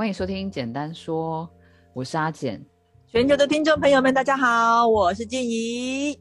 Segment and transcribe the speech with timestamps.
[0.00, 1.46] 欢迎收听《简单说》，
[1.92, 2.58] 我是阿简。
[3.06, 6.18] 全球的听众朋友们，大家好，我是静怡。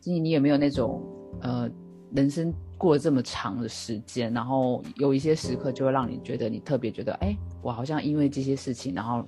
[0.00, 1.02] 静怡，你有没有那种
[1.42, 1.68] 呃，
[2.14, 9.22] 人生过了这么长的时间，然后有一些时刻就会让你觉得你特别觉得，哎，我好像因为这些事情，然后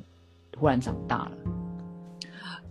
[0.51, 1.33] 突然长大了。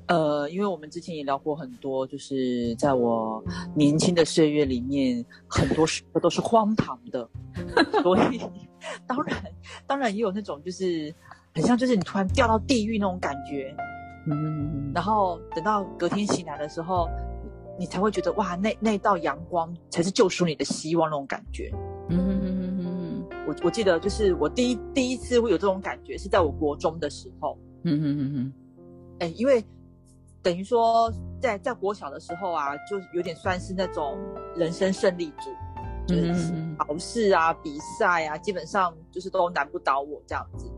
[0.09, 3.43] 呃，因为我们之前也聊过很多，就是在我
[3.75, 7.29] 年轻的岁月里面，很多时刻都是荒唐的，
[8.01, 8.41] 所以
[9.05, 9.43] 当然
[9.85, 11.13] 当然也有那种就是
[11.53, 13.71] 很像就是你突然掉到地狱那种感觉，
[14.25, 17.07] 嗯，然后等到隔天醒来的时候，
[17.77, 21.71] 你才会觉得哇，那那道阳光才是救赎你的希望那种感觉，
[22.09, 23.23] 嗯。
[23.47, 28.53] 我我记得就是我第一第一次会有这种感觉是在我国中的时候，嗯嗯嗯嗯，
[29.19, 29.63] 哎，因为。
[30.41, 31.11] 等于说，
[31.41, 34.17] 在在国小的时候啊，就有点算是那种
[34.55, 35.49] 人生胜利组，
[36.07, 40.71] 就是考试啊、比赛啊，基本上就是都难不倒我这样子。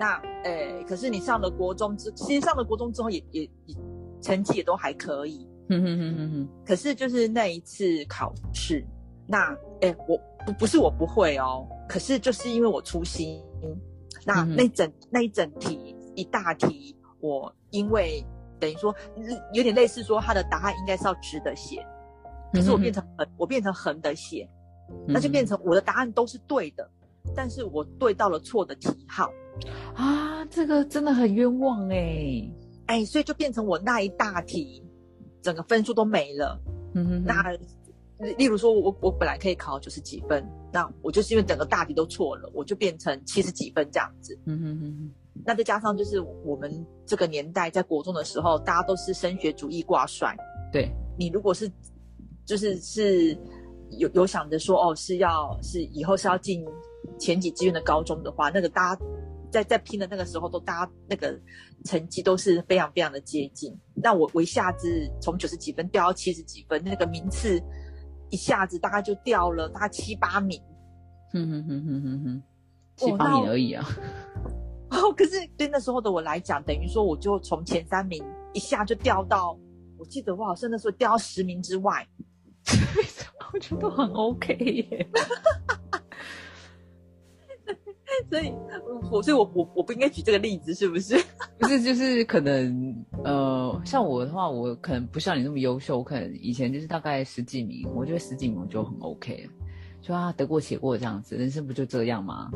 [0.00, 3.76] 那诶，可是你上了国中之，其实上了国中之后也也也
[4.22, 5.46] 成绩也都还可以。
[5.68, 6.48] 嗯哼哼哼哼。
[6.64, 8.82] 可是就是那一次考试，
[9.26, 13.42] 那诶，我不不是我不会哦，可是就是因为我粗心，
[14.24, 18.24] 那那整那一整题一大题，我因为。
[18.58, 18.94] 等于说，
[19.52, 21.84] 有点类似说，他的答案应该是要直的写，
[22.52, 24.48] 可是我变成横，我变成横的写，
[25.06, 26.88] 那就变成我的答案都是对的，
[27.34, 29.30] 但是我对到了错的题号，
[29.94, 32.50] 啊，这个真的很冤枉哎，
[32.86, 34.82] 哎，所以就变成我那一大题，
[35.42, 36.60] 整个分数都没了。
[36.94, 37.52] 嗯哼，那
[38.36, 44.36] 例如说，我我本来可以考九十几分，那我就是因为整个大题都错了，我就变成七十几分这样子。
[44.46, 45.10] 嗯哼哼哼。
[45.44, 50.36] 那再加上就是我们这个年代在国中的时候，大家都是升学主义挂帅。
[50.72, 51.70] 对你如果是
[52.44, 53.36] 就是是
[53.98, 56.64] 有有想着说哦是要是以后是要进
[57.18, 59.02] 前几志愿的高中的话，那个大家
[59.50, 61.38] 在在拼的那个时候都大家那个
[61.84, 63.74] 成绩都是非常非常的接近。
[63.94, 64.88] 那我我一下子
[65.20, 67.58] 从九十几分掉到七十几分，那个名次
[68.28, 70.60] 一下子大概就掉了大概七八名。
[71.32, 72.42] 哼哼哼哼哼哼，
[72.96, 73.84] 七八名而已啊。
[74.90, 79.58] 哦，可是对那时候的我来讲，等于说我就从前三名一下就掉到，
[79.98, 82.06] 我记得我好像那时候掉到十名之外，
[83.52, 85.08] 我觉得很 OK 耶。
[88.30, 88.52] 所以，
[89.12, 91.14] 我所以我我我不应该举这个例子，是不是？
[91.58, 99.52] 不是，就是可能呃，像我的话，我可能不像你那么优秀，我可能以前就是大概十几名，我觉得十几名就很 OK 了，
[100.00, 102.50] 就啊得过且过这样子，人生不就这样吗？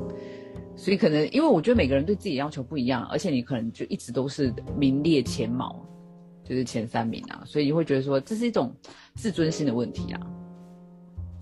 [0.75, 5.85] 所以可能，因为我觉得每个人对自己要求不一样，而且你可能就一直都是名列前茅，
[6.43, 8.75] 就是前三名啊，所以你会觉得说这是一种
[9.15, 10.21] 自尊心的问题啊。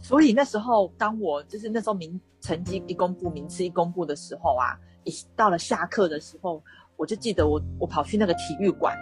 [0.02, 6.62] 所以那时候，当我就是那时候名成绩一公布，名次一公布的时候啊，一到了下课的时候，
[6.96, 8.96] 我就记得我我跑去那个体育馆，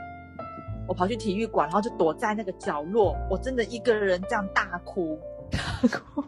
[0.87, 5.19] 我跑去体育馆，然后就躲在那个角落，我真的一个人这样大哭，
[5.51, 6.23] 大哭。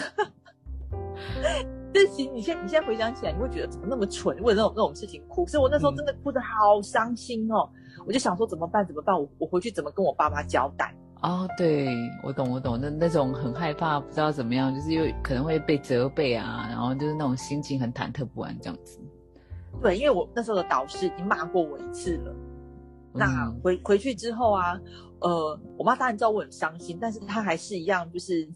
[1.92, 5.46] 这其实你现你现在回想起来，你会觉得怎么那么蠢，为了那种那种事情哭。
[5.46, 7.68] 所以我那时候真的哭得好伤心哦，
[8.06, 9.18] 我就想说怎么办怎么办？
[9.18, 10.94] 我我回去怎么跟我爸妈交代？
[11.22, 11.88] 哦，对
[12.22, 18.98] 我懂我懂，那那种很害怕，不知道怎么样，就是又可能会被责备啊，然后就是那种心情很忐忑不安这样子。
[19.82, 22.34] 对，因为我那时候的导师已经骂过我一次了。
[23.12, 24.80] 那回回去之后啊，
[25.20, 28.48] 呃，我妈当然知道我很伤心，但是她还是一样，就是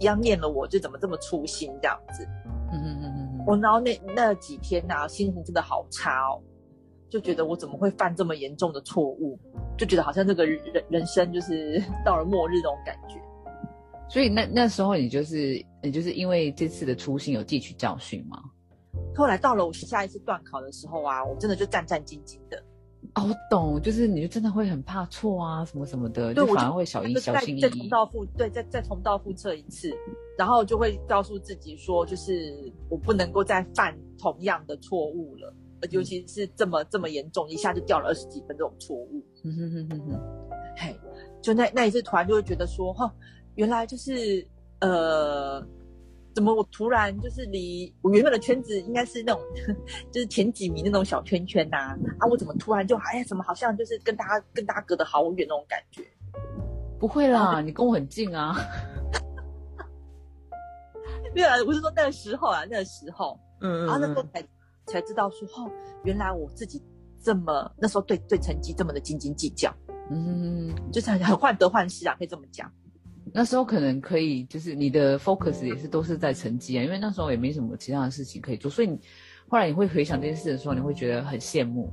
[0.00, 2.26] 一样念了我，就怎么这么粗心这样子。
[2.72, 3.04] 嗯嗯嗯
[3.38, 6.40] 嗯，我然后那那几天呐，心情真的好差哦，
[7.10, 9.38] 就觉得我怎么会犯这么严重的错误，
[9.76, 13.20] 就觉得好像这个人人生就是 到了末日那种感觉。
[14.10, 18.42] 所以那那时候你就是你就是因为这次的粗心有汲取教训吗？
[19.14, 22.62] 后来到了我下一次断考的时候啊，我真的就战战兢兢的。
[23.18, 27.60] 哦，我懂，就是你就真的会很怕错啊，什么什么的，就反而会小心小心翼翼。
[27.60, 29.90] 再重蹈覆对，再再重蹈覆辙一次，
[30.38, 35.52] 然后就会告诉自己说，就是我不能够再犯同样的错误了，
[35.90, 39.24] 尤其是这么这么严重，一下就掉了二十几分这种错误。
[39.42, 40.20] 嗯哼哼哼哼，
[40.76, 40.96] 嘿，
[41.42, 43.12] 就那那一次，突然就会觉得说，哈，
[43.56, 44.46] 原来就是
[44.80, 45.66] 呃。
[46.38, 49.42] 怎么我突然就是离我原本的圈子应该是那种，
[50.12, 56.00] 就是前几名那种小圈圈呐啊，我怎么突然就哎怎么好像就是跟大家跟大家隔得好远那种感觉？
[57.00, 58.54] 不会啦，你跟我很近啊。
[61.34, 64.40] 没有啊，我是说那个时候啊，那个时候，嗯，然后那时候才
[64.86, 65.68] 才知道说哦，
[66.04, 66.80] 原来我自己
[67.20, 69.74] 这么那时候对对成绩这么的斤斤计较，
[70.08, 72.72] 嗯，就是很很患得患失啊，可以这么讲。
[73.32, 78.98] 那时候可能可以，就是你的 focus 也是都是在成绩啊，因为那时候也没什么其他的事情可以做，所以你
[79.48, 81.90] 后来你会回想这件事的时候，你会觉得很羡慕。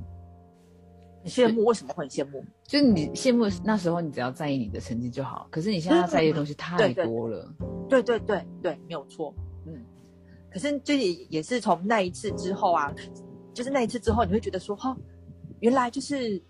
[1.22, 2.44] 很羡慕，为什么会很羡慕？
[2.64, 5.48] 就是你羡慕那时候，你只要在意你的成绩就好。
[5.50, 7.52] 可是你现在要在意的东西太多了。
[7.88, 9.34] 对对对对，没有错。
[9.66, 9.84] 嗯，
[10.52, 12.94] 可是就也也是从那一次之后啊，
[13.52, 14.96] 就是那一次之后，你会觉得说，哈，
[15.58, 16.40] 原来就是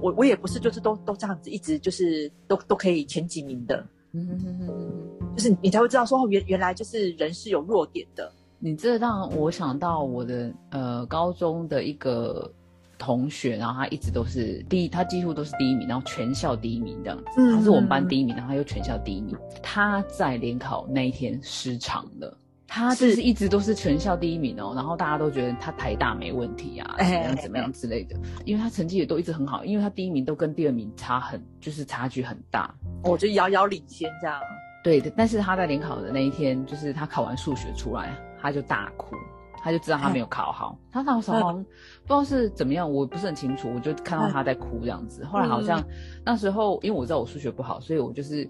[0.00, 3.86] 我我也不是就是都都这样子，一直就是都都可以前几名的。
[4.16, 8.32] 嗯嗯嗯嗯，就是你才会知道说，原原来就是人是有弱点的。
[8.58, 12.50] 你这让我想到我的呃高中的一个。
[12.98, 17.24] 同学，然后他一直都是第一，他几乎都是第一名，然后全校第一名这样子。
[17.54, 19.36] 他是我们班第一名，然后他又全校第一名。
[19.62, 22.34] 他在联考那一天失常了，
[22.66, 28.16] 他就是一直都是全校第一名哦，然后大家都觉得他台大没问题啊，怎么样怎么样之类的。
[28.44, 32.74] 因为他成绩也都一直很好，因为他第一名都跟第二名差很，就是差距很大。
[33.04, 34.40] 我就遥遥领先这样。
[34.82, 39.14] 对的，但是他在联考的那一天，就是他考完数学出来，他就大哭。
[39.62, 41.64] 他就知道他没有 考好，他那时候 不知
[42.06, 45.24] 道是怎么样，我不是很清楚，我就看到他在哭这样子。
[45.24, 45.82] 后来好像
[46.24, 48.48] 那时候，因为我知道我数学不好，所以我就是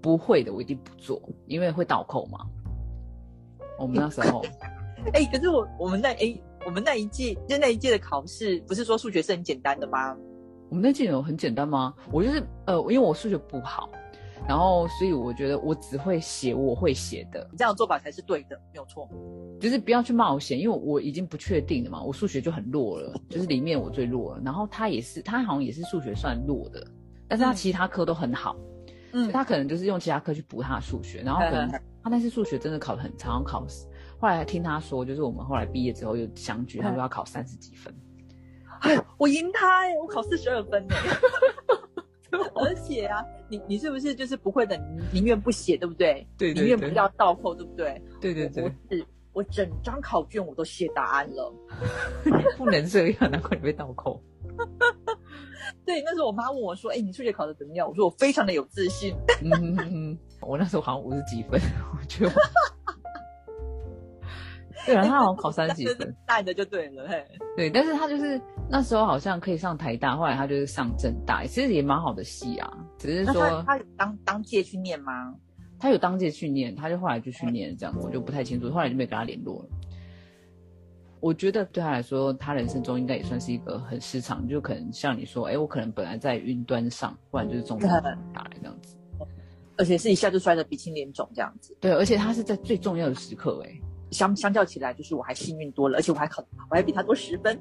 [0.00, 2.38] 不会的，我一定不做，因为会倒扣嘛。
[3.82, 4.42] 我们那时候，
[5.12, 10.16] 哎，可是我我们那哎，我们那一届就那一届的考试，不是说数学是很简单的吗？
[10.70, 11.92] 我们那届有很简单吗？
[12.12, 13.90] 我就是呃，因为我数学不好。
[14.48, 19.08] 然后，所以我觉得我只会写我会写的，你这样做法才是对的，没有错。
[19.60, 22.02] 就是不要去冒险，因为我已经不确定了嘛。
[22.02, 24.42] 我数学就很弱了，就是里面我最弱了。
[24.44, 26.84] 然后他也是，他好像也是数学算弱的，
[27.28, 28.56] 但是他其他科都很好。
[29.12, 31.70] 嗯，他可能就是用其他科去补他的数学，然后可能
[32.02, 33.86] 他那次数学真的考得很差，考死。
[34.18, 37.94] 后来听他说，就是我们后来毕业之后又相聚，他说要考三十几分。
[38.80, 40.96] 哎，我赢他哎，我考四十二分哎。
[42.54, 44.76] 而且啊，你你是不是就是不会的，
[45.12, 46.26] 宁愿不写，对不对？
[46.38, 48.02] 对宁愿不要倒扣，对不对？
[48.20, 48.64] 对对对。
[48.64, 51.54] 我是我整张考卷我都写答案了，
[52.56, 54.22] 不能这样，难怪你被倒扣。
[55.84, 61.60] 对，那时候我妈问我说：“哎，你数学考的怎么样？”我说：“我非常的有自信。”嗯我那时候好像五十几分，
[61.98, 62.32] 我觉得。
[64.84, 67.24] 对啊，他好像考三十几分，带的就对了，嘿。
[67.56, 72.68] 对，但是他就是那时候好像可以上台大，后来他就是上正大，其实也蛮好的戏啊。
[72.98, 75.12] 只是说他有当当届去念吗？
[75.78, 79.68] 他有当届去念，他就后来就去念这样，我就不太清楚，后来就没跟他联络了。
[81.22, 88.96] 我觉得对他来说，他人生中应该也算是一个很失常，就可能像你说，哎，我可能本来在云端上，不然就是中途打来这样子，
[89.78, 91.76] 而且是一下就摔得鼻青脸肿这样子。
[91.80, 93.70] 对，而且他是在最重要的时刻，哎。
[94.10, 97.58] 相相较起来，就是我还幸运多了，而且我还考，我还比他多十分，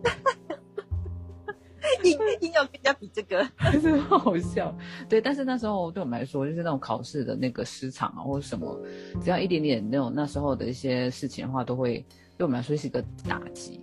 [2.04, 2.12] 硬
[2.42, 3.48] 硬要跟人家比这个，
[3.82, 4.78] 真的好笑。
[5.08, 8.78] 对，但是那时候对我们来说，就是那种考试的那个失常啊，或者什么，
[9.24, 12.06] 只要一点点那种那时候的一些事情的话，都会
[12.42, 13.00] 对我们来说是一个
[13.30, 13.80] 打击。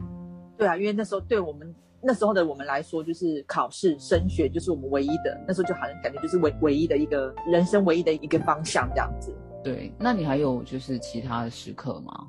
[0.56, 1.72] 对啊，因为那时候对我们
[2.02, 9.32] 那时候的我们来说，就是考试升学就是我们唯一的，那时候就好像感觉就是唯唯一的一个人生唯一的一个方向这样子。
[9.62, 12.26] 对，那你还有就是其他的时刻吗？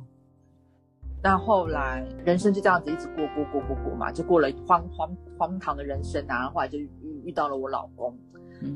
[1.23, 6.47] 那后来人生就这样子一直过过过过过嘛，就过了荒荒荒唐的人生啊。
[6.51, 6.91] 后来就遇
[7.25, 8.15] 遇到了我老公。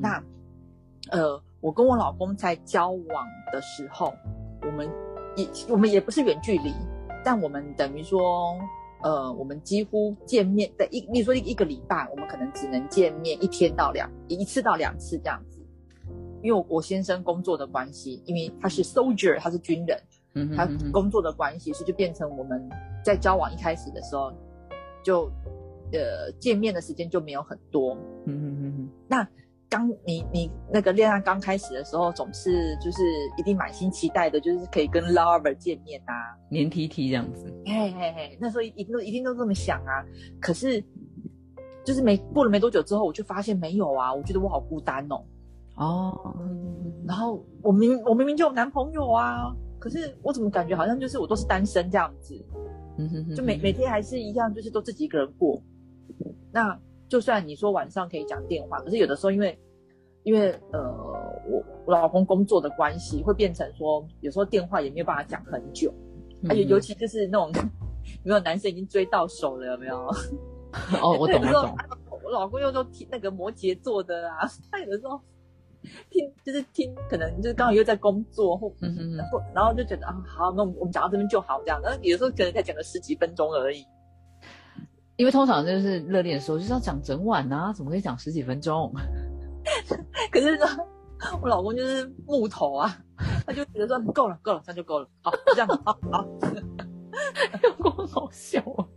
[0.02, 0.20] 那
[1.12, 4.12] 呃，我跟我老公在交往的时候，
[4.64, 4.90] 我们
[5.36, 6.74] 也我们也不是远距离，
[7.24, 8.58] 但我们等于说，
[9.02, 15.60] 呃，我们几乎见面在一，比如说一一个礼拜，我们可能只能见面一天到两一次到两次这样子。
[16.42, 19.98] 因为我先生工作的关系，因为他是 soldier，他是军人。
[20.56, 22.68] 他工作的关系，所以就变成我们
[23.06, 24.34] 在交往一开始的时候，
[25.04, 25.32] 就
[25.92, 27.94] 呃见面的时间就没有很多。
[28.26, 28.90] 嗯嗯嗯嗯。
[29.08, 29.28] 那
[29.74, 33.02] 刚你你那个恋爱刚开始的时候，总是就是
[33.40, 36.14] 一定满心期待的，就是可以跟 lover 见面啊，
[36.48, 37.52] 黏 T T 这样子。
[37.66, 40.06] 嘿嘿嘿，那时候一定都一定都这么想啊。
[40.40, 40.80] 可是
[41.84, 45.24] 就是没过了没多久之后，我就发现没有啊，我觉得我好孤单哦。
[45.78, 46.36] 哦。
[47.08, 49.52] 然后我明我明明就有男朋友啊。
[49.80, 52.40] 可是我怎么感觉好像就是我都是单身这样子，
[53.36, 55.60] 就每每天还是一样，就是都自己一个人过。
[56.52, 56.80] 那
[57.14, 59.56] 就算你说晚上可以讲电话，可是有的时候因为
[60.24, 60.82] 因为呃
[61.48, 65.94] 我我老公工作的关系，会变成说有时候电话也没有办法讲很久，
[66.50, 67.52] 而且尤其就是那种
[68.26, 69.96] 有没有男生已经追到手了有没有？
[71.04, 71.78] 哦，我懂 我懂。
[72.24, 75.22] 我老公又说听那个摩羯座的啊，他有的时候。
[76.10, 81.80] 听就是听，可能就是刚好又在工作，或然后然后就觉得啊，好，那我们我们讲到这边就好，这样。
[81.84, 83.84] 然后有时候可能才讲了十几分钟而已，
[85.16, 88.92] 因为通常就是热恋的时候就是要讲整晚啊，怎么可以讲十几分钟？
[90.32, 90.68] 可是说，
[91.42, 92.98] 我老公就是木头啊，
[93.46, 96.26] 他就觉得说够了，够了，这样就够了，好，这样好好。
[97.80, 98.88] 老公 好笑啊。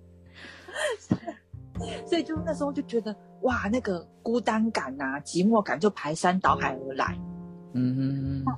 [2.07, 7.19] 所以就那时候就觉得哇，那个孤单感啊、寂寞感就排山倒海而来。
[7.75, 8.57] 嗯哼，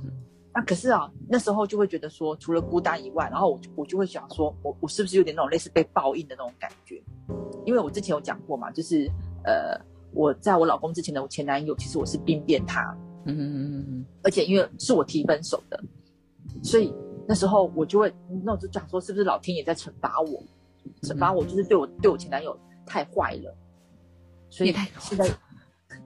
[0.59, 7.01] 那可是啊，那时候就会觉得说，除了孤单以外，然后我我就会想说，我我是不是有点那种类似被报应的那种感觉？
[7.65, 9.09] 因为我之前有讲过嘛，就是
[9.45, 9.81] 呃，
[10.13, 12.93] 我在我老公之前的我前男友，其实我是兵变他，
[13.27, 15.81] 嗯哼嗯哼，而且因为是我提分手的，
[16.61, 16.93] 所以
[17.29, 18.13] 那时候我就会，
[18.43, 20.43] 那我就讲说，是不是老天也在惩罚我？
[21.03, 23.57] 惩罚我就是对我对我前男友太坏了，
[24.51, 25.25] 所以现在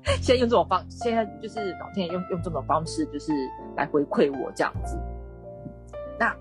[0.21, 3.33] 现在用这种方，现在就是老天爷用用这种方式，就是
[3.77, 4.99] 来回馈我这样子。
[6.19, 6.37] 那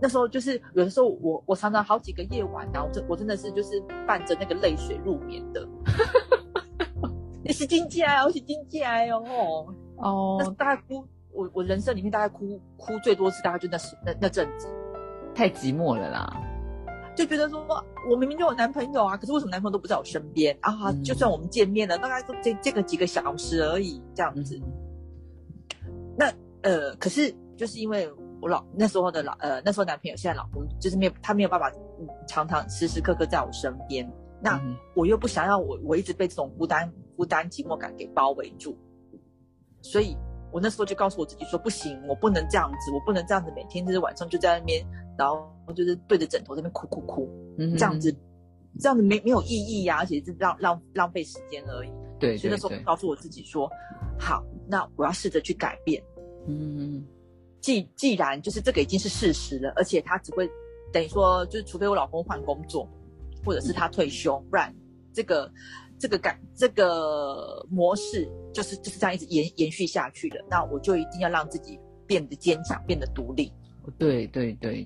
[0.00, 5.66] 那时候就是有的时候我我常常好几个夜晚啊，我真我真的是就是伴着那个泪水入眠的。
[7.44, 9.66] 你是金姐啊，我是金姐哦。
[9.96, 14.68] 哦那大概哭，我我人生里面大概哭哭最多次，大概就那时那那阵子，
[15.34, 16.40] 太寂寞了啦。
[17.14, 17.66] 就觉得说
[18.08, 20.90] 我明明就有男朋友啊，可是为什么男朋友都不在我身边啊？
[20.90, 24.60] 嗯就算我们见面了，大概就这这个几个小时而已，这样子。
[26.16, 38.76] 那呃，可是就是因为我老那时候的老呃那时候男朋友现在老公就是没有他没有办法嗯常常时时刻刻在我身边，那嗯我又不想要我我一直被这种孤单孤单寂寞感给包围住，
[39.80, 40.16] 所以
[40.52, 44.86] 我那时候就告诉我自己说不行，我不能这样子，我不能这样子每天就是晚上就在那边，
[45.18, 47.28] 然后就是对着枕头在那边哭哭哭，
[47.58, 48.14] 嗯这样子
[48.78, 51.90] 这样子没没有意义呀、而且是浪浪浪费时间而已。
[52.18, 53.68] 对对所以那时候，告诉我自己说，
[54.18, 56.02] 好，那我要试着去改变。
[56.46, 57.04] 嗯
[57.60, 60.50] 既既然就是这个已经是事实了，而且他只会
[60.92, 62.88] 等于说，就是除非我老公换工作，
[63.44, 64.74] 或者是他退休，不然
[65.12, 65.50] 这个
[66.02, 70.44] 这个感这个模式就是就是这样一直延延续下去的。
[70.50, 71.78] 那我就一定要让自己
[72.08, 73.52] 变得坚强，变得独立。
[73.98, 74.84] 对对对，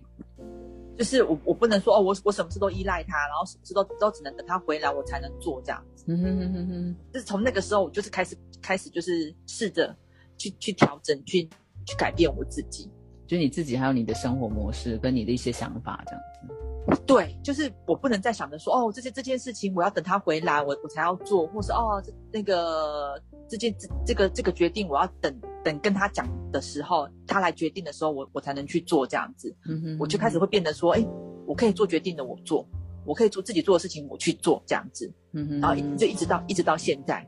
[0.95, 6.05] 就是我我不能说哦，我我什么事都依赖他，然后什么事都都只能等他回来我才能做这样子。
[6.07, 9.97] 嗯哼哼哼哼，就是从那个时候，我就是开始开始就是试着
[10.37, 11.49] 去去调整，去
[11.87, 12.91] 去改变我自己。
[13.27, 16.76] 就你自己还有你的生活模式跟你的一些想法这样子。
[17.07, 29.55] 对，就是我不能再想着说哦，这些这件事情我要等他回来，我我才要做，或是哦，这那个这件这这个这个决定我要等等跟他讲的时候，他来决定的时候，我我才能去做这样子。
[29.67, 31.05] 嗯哼，我就开始会变得说，哎，
[31.47, 32.65] 我可以做决定的，我做；
[33.05, 35.13] 我可以做自己做的事情，我去做这样子。
[35.33, 37.27] 嗯哼，然后一就一直到一直到现在。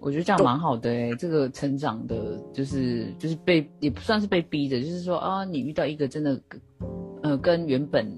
[0.00, 6.40] 我觉得这样蛮好的诶、这个成长的，就是就是被也不算是被逼的，就是说啊，你遇到一个真的，
[7.22, 8.10] 呃，跟原本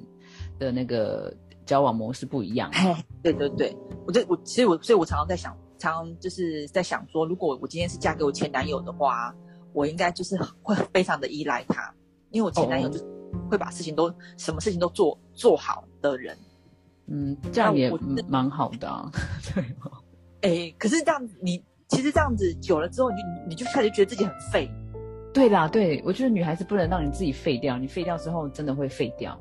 [0.62, 1.34] 的那个
[1.66, 3.76] 交往模式不一样，嘿，对对对，
[4.06, 9.34] 我这我其实我，所以我常常在想，常常就是在想说，如果我今天是嫁给我前男友的话，
[9.72, 11.92] 我应该就是会非常的依赖他，
[12.30, 13.04] 因为我前男友哦就是
[13.50, 16.36] 会把事情都什么事情都做做好的人。
[17.06, 17.92] 嗯，这样也
[18.28, 19.10] 蛮好的啊，
[19.54, 19.90] 对哦，
[20.42, 23.16] 哎，可是这样子，你其实这样子久了之后，你
[23.48, 24.70] 你就开始觉得自己很废。
[25.34, 29.38] 对啦，对我觉得女孩子不能让你自己废掉，你废掉之后真的会废掉，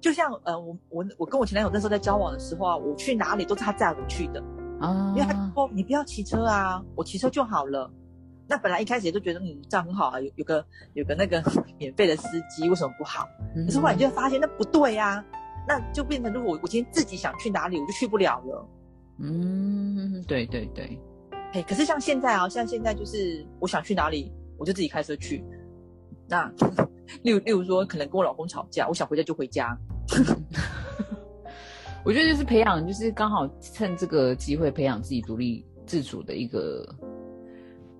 [0.00, 4.42] 就像呃，我我我跟我前男友那时候在交往的时候啊，我去哪里都是他载我去的，
[4.80, 7.90] 啊因为他说你不要骑车啊，我骑车就好了。
[8.48, 10.64] 那本来一开始也都觉得嗯这样很好啊，有有个
[10.94, 11.42] 有个那个
[11.78, 13.28] 免费的司机为什么不好？
[13.54, 15.24] 嗯可是后来你就会发现那不对呀、
[15.68, 18.68] 那就变成如果我我今天自己想去哪里，我就去不了了。
[19.18, 20.98] 嗯，对对对，
[21.52, 25.44] 哎，可是像现在啊，像现在就是我想去哪里，我就自己开车去。
[26.26, 26.50] 那
[27.22, 29.76] 例如例如说，可能跟我老公吵架，我想回家就回家。
[32.02, 36.86] 我觉得就是培养，就是刚好趁这个机会培养自己独立自主的一个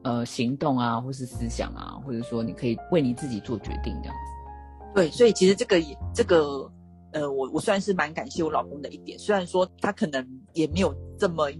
[0.03, 4.93] 呃行动啊，或是思想啊，或者说你可以为你自己做决定这样子。
[4.95, 6.67] 对，所以其实这个也这个
[7.13, 11.51] 呃，我我算是蛮感谢我老公的一点，虽然说他可能也没有这么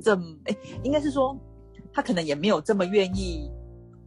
[0.00, 1.36] 这么，哎，应该是说
[1.92, 3.50] 他可能也没有这么愿意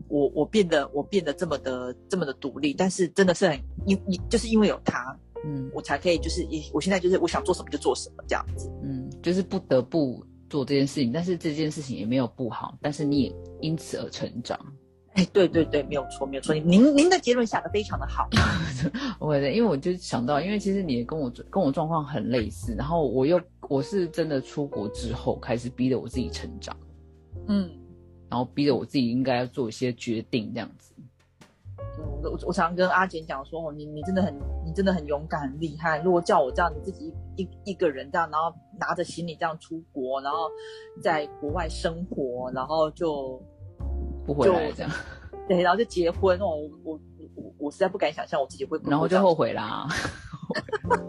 [0.09, 8.71] 我我变得我变得这么的这么的独立，但是真的是很因因就是因为有他，嗯我才可以就是也我现在就是我想做什么就做什么这样子。
[8.83, 14.59] 嗯，就是不得不做这件事情，但是这件事情也没有不好，但是你也因此而成长。
[15.13, 18.29] 哎，对对对，没有错没有错，您您的结论下的非常的好。
[19.19, 26.77] 我的，因为我就想到，因为其实你也跟我跟我状况很类似，然后我又我是真的出国之后开始逼着我自己成长，
[27.47, 27.67] 嗯，
[28.29, 30.93] 然后逼着我自己应该要做一些决定，这样子。
[30.97, 31.03] 嗯
[31.99, 34.33] 我我我常跟阿简讲说，哦，你你真的很
[34.65, 35.99] 你真的很勇敢很厉害。
[35.99, 40.49] 如果叫我这样，你自己一一一个人这样，然后拿着行李这样出国，然后
[41.01, 43.41] 在国外生活，然后就
[44.25, 44.91] 不回来这样，
[45.47, 46.99] 对，然后就结婚哦，我我
[47.35, 49.87] 我我实在不敢想象我自己会不会然后就后悔啦。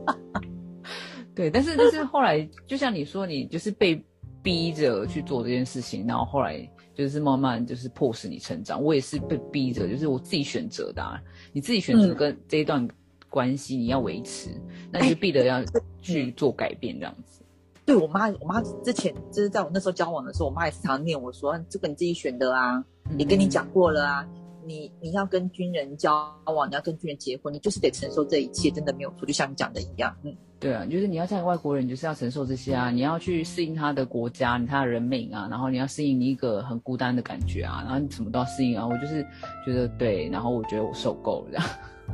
[1.35, 4.03] 对，但是但是后来，就像你说，你就是被
[4.43, 8.83] 逼着去做这件事情，然后后来就是慢慢就是迫使你成长。
[8.83, 11.01] 我也是被逼着，就是我自己选择的。
[11.01, 11.23] 啊。
[11.53, 12.87] 你自己选择跟这一段
[13.31, 14.51] 关系你要维持，
[14.91, 15.63] 那就必得要
[16.03, 17.41] 去做改变这样子。
[17.87, 22.85] 对我妈，我妈之前就是在我那时候交往的时候，我妈也时常念我说：“这个你自己选的啊，
[23.17, 24.29] 也跟你讲过了啊。”
[24.69, 26.13] 你你要跟军人交
[26.45, 29.27] 往，你要跟军人结婚，你就是得承受这一切，真的没有错。
[29.27, 38.87] 就像你讲的一样，嗯，对啊，就是你要像外国人，你就是要承受这些啊，你要去适应他的国家，你他的人民啊，然后你要适应你一个很孤单的感觉啊，然后你什么都要适应啊。
[38.87, 39.27] 我就是
[39.65, 41.67] 觉得对，然后我觉得我受够了，这样。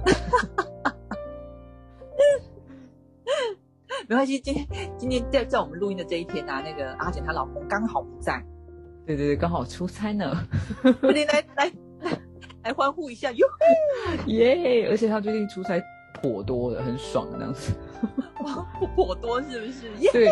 [4.06, 4.66] 没关系，今天
[4.98, 8.44] 今天在在我们录音的这一天啊，那个阿简她老公刚好不在，
[9.06, 10.46] 对对对，刚好出差呢，
[11.02, 11.72] 你来来。
[12.64, 13.46] 来欢呼一下 哟！
[14.26, 14.88] 耶！
[14.90, 15.82] 而且他最近出差
[16.14, 17.72] 颇多的，很爽这样子。
[18.44, 19.90] 哇，颇多是不是？
[20.00, 20.30] 耶耶！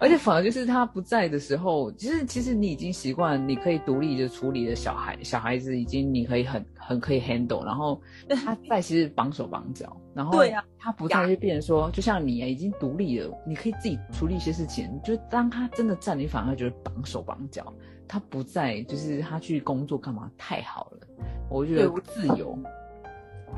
[0.00, 7.64] 而且反而就是他不在的时候，其实其实你已经习惯，你可以独立的处理的小孩，小孩子已经你可以很很可以 handle。
[7.64, 8.00] 然后
[8.44, 14.88] 他在其实绑手绑脚， 然后对呀，他不在就变成说，就像你已经独立了，你可以自己处理一些事情。
[15.04, 17.72] 就当他真的在，你反而觉得绑手绑脚。
[18.08, 20.30] 他不在，就是他去工作干嘛？
[20.38, 21.06] 太好了，
[21.50, 22.58] 我觉得自由。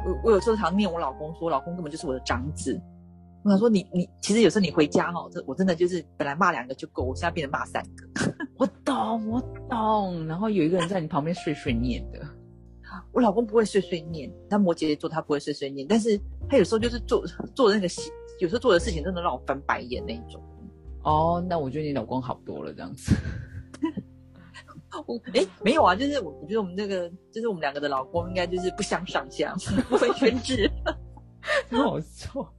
[0.04, 2.78] 我我有时候常念我老公说，老公根本就是我的长子。
[3.42, 8.34] 我想说，你你其实有时候你回家哈，这我真的就是本来骂两个就够，我现在变成骂三个。
[8.58, 10.26] 我懂，我懂。
[10.26, 12.20] 然后有一个人在你旁边碎碎念的。
[13.12, 20.42] 我老公不会碎碎念，他摩羯座他不会碎碎念，但是他有时候就是做做的那个事，有时候做的事情真的让我翻白眼那一种。
[21.02, 23.14] 哦，那我觉得你老公好多了，这样子。
[25.06, 29.54] 我哎，没有啊，就是我，我觉得我们那个，就是我们两个的老公，应该就是不相上下，
[29.88, 30.70] 不分轩轾，
[31.68, 32.52] 没有错。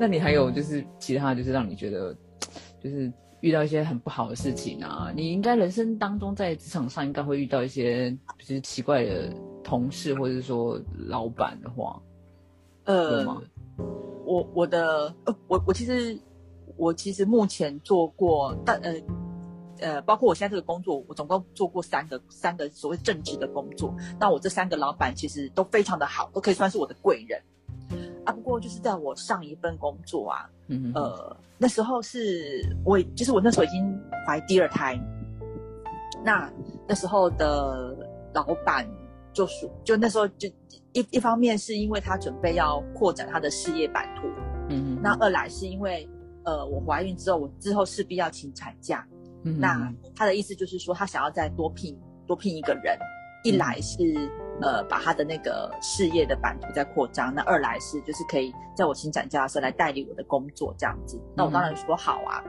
[0.00, 2.16] 那你还有就是其他，就是让你觉得，
[2.80, 5.12] 就是遇到一些很不好的事情啊？
[5.14, 12.00] 你应该人生当中在职场上应该会遇到一些就是奇怪的同事，或者说老板的话。
[12.84, 13.24] 呃，
[14.24, 16.18] 我我的呃，我我其实
[16.76, 18.94] 我其实目前做过，但呃
[19.80, 23.94] 呃，包括我现在这个工作，我总共做过三个三个所谓正职的工作。
[24.20, 27.40] 那我这三个老板其实都非常的好，都可以算是我的贵人
[28.24, 28.32] 啊。
[28.32, 30.50] 不过就是在我上一份工作啊，
[30.94, 34.98] 呃，那时候是我就是我那时候已经怀第二胎，
[36.24, 36.52] 那
[36.86, 37.96] 那时候的
[38.34, 38.86] 老板。
[39.38, 40.48] 就是，就那时候就
[40.92, 44.26] 一一方面是因为他准备要扩展他的事业版图，
[44.68, 46.08] 嗯嗯，那二来是因为，
[46.44, 49.06] 呃，我怀孕之后，我之后势必要请产假，
[49.44, 51.96] 嗯，那他的意思就是说，他想要再多聘
[52.26, 52.98] 多聘一个人，
[53.44, 54.02] 一来是
[54.60, 62.42] 呃把他的那个事业的版图在扩张，那二来是就是可以在我请产假的时候来代理我的工作这样子，那我当然说好啊，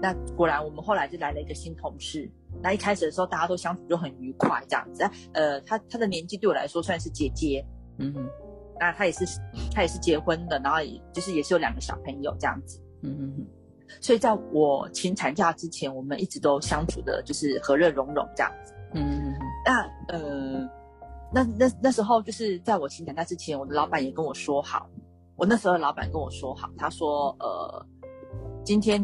[0.00, 2.30] 那果然我们后来就来了一个新同事。
[2.62, 5.08] 那一开始的时候，大家都相处就很愉快，这样子。
[5.32, 7.64] 呃，他他的年纪对我来说算是姐姐，
[7.98, 8.28] 嗯哼。
[8.78, 9.24] 那他也是
[9.72, 10.78] 他也是结婚的，然后
[11.12, 13.46] 就是也是有两个小朋友这样子，嗯哼哼。
[14.00, 19.38] 所以在我请产假之前，我们一直都相处的就是和乐融融这样子，嗯哼哼。
[19.66, 20.70] 那呃，
[21.32, 24.88] 那那那时候就是在我请产假之前，我的老板也跟我说好，
[25.36, 27.86] 我那时候老板跟我说好，他说呃。
[28.62, 29.02] 今天，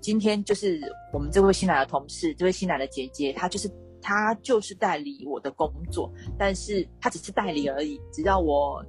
[0.00, 0.80] 今天就是
[1.12, 8.00] 我们这位新来的同事，这位新来的姐姐，她就是她就是代理我的工作，但是她只是代理而已。
[8.12, 8.84] 只要我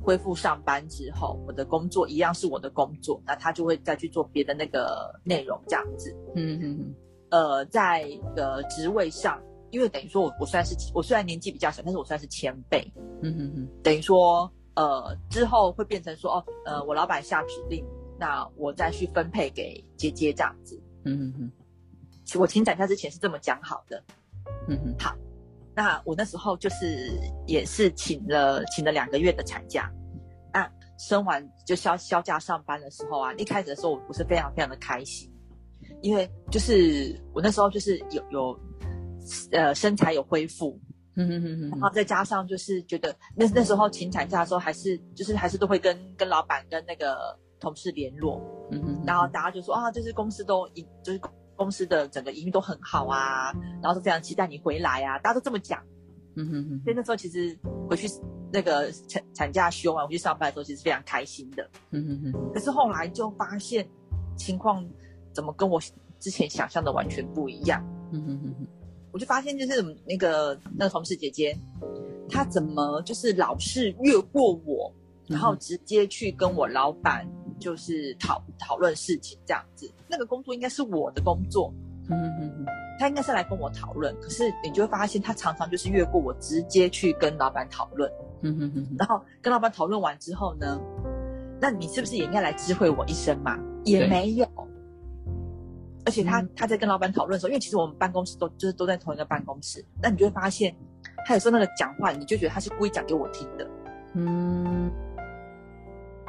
[0.00, 6.14] 恢复上班之后，我的工作一样是我的工作，那她就会再去做别的那个内容这样子。
[6.36, 6.94] 嗯嗯嗯。
[7.30, 12.80] 呃，在呃职位上，因为等于说我我算是我虽然年纪比较小，但是我算是前辈。
[13.22, 13.68] 嗯嗯嗯。
[13.82, 17.84] 等于说，呃，之后会变成说，哦，呃，我老板下指令。
[18.24, 21.32] 那我再去分配给姐姐这样子，嗯哼
[22.32, 24.02] 哼，我请产假之前是这么讲好的，
[24.66, 25.14] 嗯嗯，好，
[25.76, 29.92] 那我那时候就是也是请了请了两个月的产假，
[30.52, 30.66] 啊，
[30.98, 35.30] 生完就休休假上班的时候啊，一开始的时候我不是非常非常的开心，
[36.00, 38.58] 因为就是我那时候就是有有
[39.52, 40.80] 呃身材有恢复，
[41.16, 47.38] 嗯哼哼哼，然后再加上就是觉得那那时候请产假的时候还是就是还是都会跟跟老板跟那个。
[47.64, 51.20] 同事联络，嗯哼，然后大家就说啊，就是公司都营，就是
[51.56, 53.50] 公司的整个营运都很好啊，
[53.82, 55.82] 然后都非常期待你回来啊，大家都这么讲，
[56.36, 56.80] 嗯哼哼。
[56.84, 58.06] 所以那时候其实回去
[58.52, 62.52] 那个产产假休完回去上班的时候，其实非常开心的，嗯哼哼。
[62.52, 63.88] 可是后来就发现
[64.36, 64.86] 情况
[65.32, 65.80] 怎么跟我
[66.20, 68.66] 之前想象的完全不一样，嗯哼哼哼。
[69.12, 71.56] 我就发现就是那个那个同事姐姐，
[72.28, 74.92] 她怎么就是老是越过我，
[75.28, 77.24] 然后直接去跟我老板
[77.64, 79.90] 就是讨讨论事情这样子。
[80.06, 81.72] 那个工作应该是我的工作，
[82.10, 82.66] 嗯嗯嗯，
[82.98, 90.78] 他应该是来跟我讨论，可是你就会发现他常常就是越过我，直接去跟老板讨论，嗯嗯嗯，然后跟老板讨论完之后呢，
[91.58, 93.58] 那你是不是也应该来知会我一声嘛？
[93.84, 94.46] 也没有。
[96.06, 100.76] 而且他他在跟老板讨论的时候，因为其实我们办公室都就是都在同一个办公室，那你就会发现，
[101.24, 103.66] 他有时候那个讲话，你就觉得他是故意讲给我听的，
[104.12, 104.92] 嗯，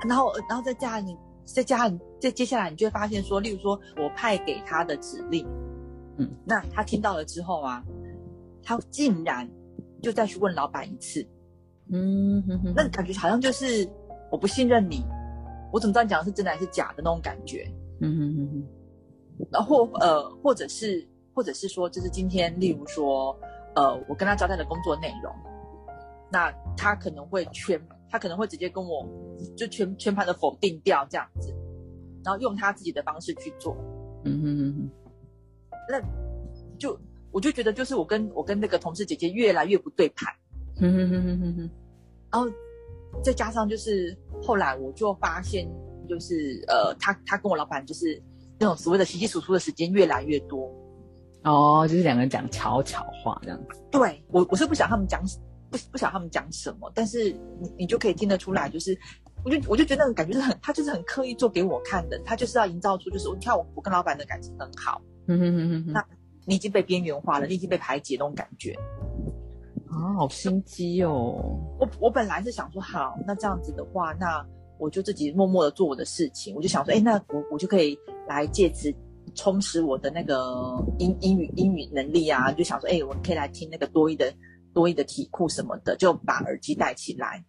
[0.08, 5.47] 然后然后再加你再加上再接下来，你就会发现说，例如说我派给他的指令，
[6.17, 7.84] 嗯，那他听到了之后啊，
[8.63, 9.49] 他竟然
[10.01, 11.25] 就再去问老板一次，
[11.91, 12.43] 嗯，
[12.75, 13.88] 那感觉好像就是
[14.31, 15.03] 我不信任你，
[15.71, 18.67] 我怎么知道你讲的是真的还是假的那种感觉，嗯哼哼哼。
[19.51, 23.38] 然后呃，或者是或者是说，就是今天，例如说，
[23.75, 25.36] 呃，我跟他交代的工作内容，
[26.31, 27.77] 那他可能会全，
[28.15, 29.06] 他可能会直接跟我
[29.58, 31.54] 就全全盘的否定掉这样子，
[32.23, 33.75] 然后用他自己的方式去做，
[34.23, 34.89] 嗯哼哼哼，
[35.89, 36.01] 那
[36.78, 36.97] 就
[37.32, 40.34] 我就觉得，就是我跟我跟那个同事姐姐越来越不对盘，
[40.80, 41.69] 嗯哼哼哼哼哼，
[42.32, 42.47] 然后
[43.21, 45.67] 再加上就是后来我就发现，
[46.08, 48.23] 就是呃，他他跟我老板就是。
[48.58, 50.71] 那种所谓的稀稀疏疏的时间越来越多，
[51.43, 53.84] 哦，就是两个人讲悄悄话这样子。
[53.91, 55.21] 对我，我是不想他们讲，
[55.75, 58.97] 不不想他们讲什么，但是你你就可以听得出来，就是
[59.43, 66.05] 我就我就觉得感觉是很，他就是很刻意做给我看的，他就是要营造出就是你看我我跟老板的感情很好，嗯哼哼哼，那
[66.45, 68.73] 你已经被边缘化了，你已经被排挤那种感觉，
[69.89, 71.59] 啊，好心机哦。
[71.79, 74.45] 我我本来是想说好，那这样子的话，那。
[74.77, 78.93] 我就自己默默的做我的事情，我就想说，哎，那我我就可以来借此
[79.33, 84.29] 充实我的那个英英语英语能力啊，就想说，哎，我可以来听那个多一的
[84.75, 87.43] 多一的题库什么的，就把耳机戴起来。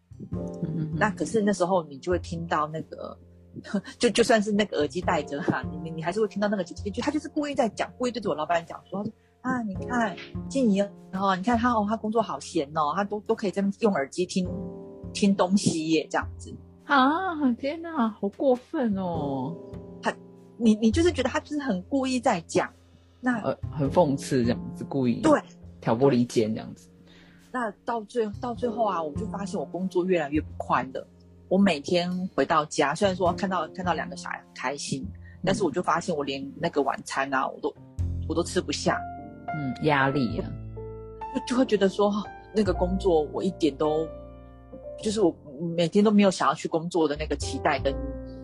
[0.94, 3.18] 那可是那时候你就会听到那个，
[3.98, 9.04] 就就算是那个耳机戴着哈，你你还是会听到那个姐姐，就他就是故意在讲，故意对着我老板讲说，
[9.40, 10.16] 啊，你看
[10.48, 10.78] 静怡，
[11.10, 14.48] 然后你看他哦，他工作好闲哦，他都都可以在用耳机听
[15.12, 16.54] 听东西耶，这样子。
[16.84, 17.52] 啊！
[17.54, 19.52] 天哪，好过分哦！
[20.00, 20.14] 他，
[20.56, 22.72] 你你就是觉得他就是很故意在讲，
[23.20, 25.42] 那呃很讽刺这样子，故意对
[25.80, 26.88] 挑拨离间这样子。
[27.56, 31.02] 那到最到最后啊，我就发现我工作越来越不快乐。
[31.48, 35.02] 我每天回到家，虽然说看到看到两个小孩很开心，
[35.42, 37.74] 但是我就发现我连那个晚餐啊，我都
[38.28, 39.00] 我都吃不下。
[39.58, 40.44] 嗯，压力啊，
[41.34, 42.12] 就就会觉得说
[42.54, 44.06] 那个工作我一点都。
[45.02, 45.34] 就是我
[45.76, 47.94] 每天都没有想要去工作的那个期待跟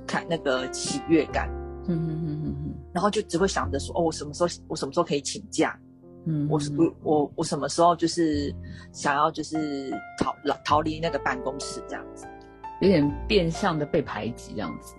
[0.06, 1.50] 看那个喜悦感，
[1.86, 5.78] 嗯嗯嗯嗯嗯，然后就只会想着说，哦，我什么时候我什么时候可以请假，
[6.26, 8.54] 嗯，我是我我我什么时候就是
[8.92, 12.26] 想要就是逃逃离那个办公室这样子，
[12.80, 14.94] 有点变相的被排挤这样子。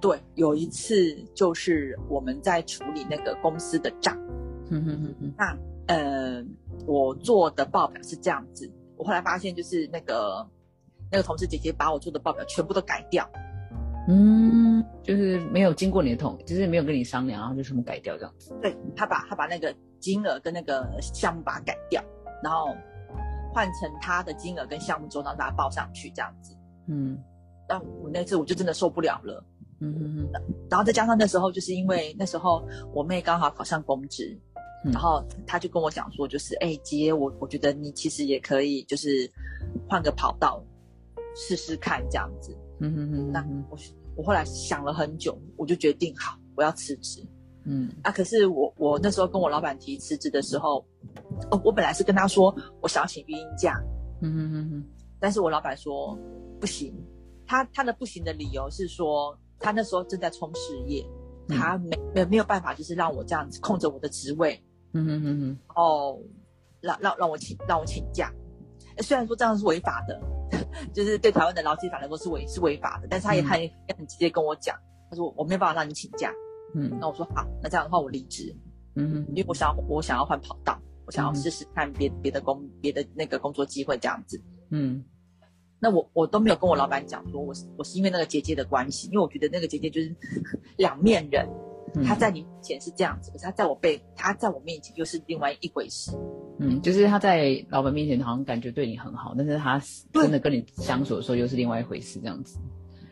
[0.00, 4.16] 对，有一次就是我们在处理那个公司的账，
[4.70, 6.44] 嗯哼哼哼，那呃
[6.86, 10.46] 我做的报表是这样子，我后来发现就是那个。
[11.12, 13.28] 那个同事姐姐把我做的报表全部都改掉，
[14.06, 18.56] 嗯，就是没有经过你的同，就是没有跟你商量，然后就全部改掉这样子。
[18.62, 22.02] 对他把他把那个金额跟那个项目把它改掉，
[22.42, 22.74] 然后
[23.54, 26.56] 换成他的金额跟项目之后让大家报上去这样子。
[26.88, 27.16] 嗯，
[27.68, 29.44] 但我那次我就真的受不了了。
[29.80, 30.42] 嗯嗯嗯。
[30.68, 34.36] 然后再加上那时候就是因为那时候我妹刚好考上公职，
[34.84, 39.08] 然后他就跟我讲说，就是哎姐，我我觉得你其实也可以就是
[39.88, 40.62] 换个跑道。
[41.36, 43.78] 试试看这样子，嗯嗯嗯，那我
[44.16, 47.24] 我后来想了很久，我就决定好我要辞职，
[47.64, 50.84] 嗯，啊，可是我我那时候跟我老板提辞职的时候，
[51.50, 53.80] 哦，我本来是跟他说我想要请育婴假，
[54.22, 54.84] 嗯哼哼哼，
[55.18, 56.18] 但是我老板说
[56.60, 56.94] 不行，
[57.46, 61.04] 他他的不行的理由是说他那时候正在冲事业，
[61.48, 66.18] 他没没没有办法就是让我这样子控着我的职位，嗯哼哼哼，哦，
[66.80, 68.32] 让让让我请让我请假，
[68.98, 70.20] 虽然说这样是违法的。
[70.92, 74.76] 就是对台湾的劳基法来说是违是违法的，但是他也他也很直接跟我讲，
[75.08, 76.32] 他说我没有办法让你请假，
[76.74, 78.54] 嗯，那我说好，那这样的话我离职，
[78.94, 85.04] 嗯，因为我想要我想要换跑道，我想要试试看别别的工别的那个工作机会这样子，嗯，
[85.80, 90.14] 那我我都没有跟我老板讲说我是我是因为那个姐姐的关系，因为我觉得那个姐姐就是
[90.78, 91.48] 两面人，
[92.04, 96.12] 她在你面前是这样子，可是她在我背她在我面前又是另外一回事。
[96.58, 102.58] 嗯，就是她在老板面前好像感觉对你很好，但是她真的跟你相处的时候又是另外一回事，这样子。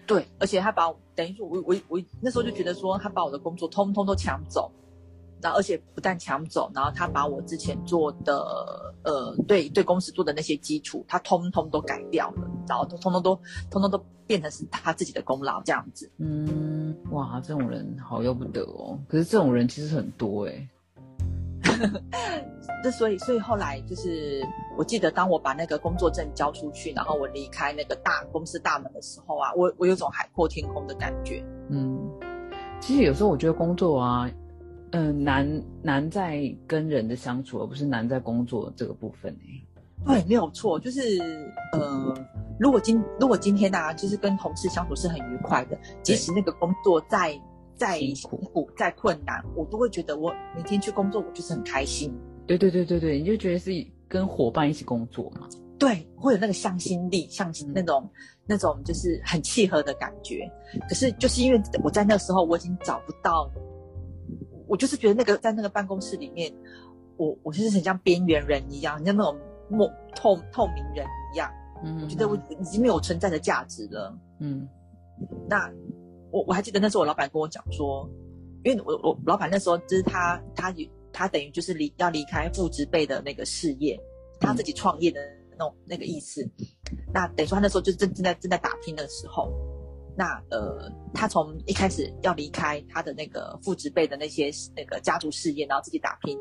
[0.09, 4.73] 对，而且他把等于说，我我我那时候就觉得说，他把我的工作通通都抢走，
[5.43, 13.39] 然后而且不但抢走，然后他把我之前做的呃对对公司做的那些基础，他通通都改掉了，然后都通通都
[13.71, 16.11] 通通都变成是他自己的功劳这样子。
[16.17, 18.99] 嗯，哇，这种人好要不得哦。
[19.09, 20.69] 可是这种人其实很多哎、
[22.83, 31.45] 这所以所以后来就是我记得当我把那个工作证交出去，然后我离开那个大公司大门的时候啊，我我有种海阔天空的感觉。
[31.71, 31.99] 嗯，
[32.81, 34.31] 其实有时候我觉得工作啊，
[34.93, 39.37] 嗯、难难在跟人的相处，而不是难在工作这个部分
[40.07, 41.01] 哎、对，没有错，就是
[41.73, 42.15] 呃，
[42.61, 47.39] 如果今如果今天啊，就是跟同事相处是很愉快的，即使那个工作再
[47.79, 52.13] 再辛辛苦苦、再困难，我都会觉得我每天去工作，我就是很开心。
[52.47, 53.71] 对对对对对，你就觉得是
[54.09, 55.49] 跟伙伴一起工作嘛。
[55.79, 58.11] 对，会有那个向心力，向心嗯那种、
[58.47, 60.51] 那种就是很契合的感觉。
[60.89, 63.49] 可是就是因为我在那时候我已经找不到，
[64.67, 66.53] 我就是觉得那个在那个办公室里面，
[67.17, 69.39] 我我就是很像边缘人一样，很像那种
[69.71, 71.49] 莫透透明人一样，
[71.85, 74.19] 嗯，我觉得我已经没有存在的价值了。
[74.41, 74.69] 嗯
[75.49, 75.71] 那
[76.31, 78.09] 我我还记得那时候我老板跟我讲说，
[78.65, 83.99] 因为我我老板那时候就是他他也他等于就是离要离开父职辈的那个事业，
[84.39, 85.21] 他自己创业的
[85.53, 86.49] 那种那个意思。
[87.13, 89.53] 那等于说他那时候就正正在正在打拼的时候，
[90.17, 96.39] 那呃他从一开始要离开他的那个父职辈的那些那个家族事业，然后自己打拼，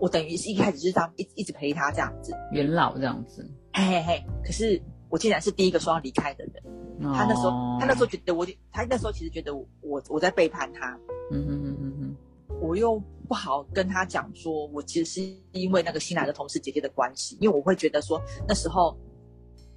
[0.00, 3.46] 我等于是一开始就是这样一一直陪他这样子，元老这样子。
[3.72, 4.24] 嘿嘿嘿。
[4.44, 6.62] 可是我竟然是第一个说要离开的人。
[7.00, 7.78] 他那时候，哦。
[7.80, 10.98] 他那时候觉得我，他那时候其实觉得我我我在背叛他，
[11.32, 18.96] 嗯哼哼哼哼，我又不好跟他讲说，我其实是因为那个新来的同事姐姐的关系，因为我会觉得说那时候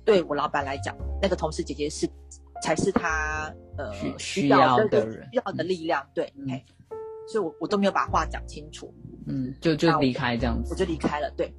[0.05, 2.09] 对我老板来讲，那个同事姐姐是
[2.61, 5.29] 才是他呃需要的的人。
[5.31, 6.47] 需要的力量，对，嗯。
[6.49, 6.65] 嘿。
[7.31, 8.91] 所以我我都没有把话讲清楚，
[9.27, 10.73] 嗯，就就离开这样子。
[10.73, 11.53] 我就离开了，对。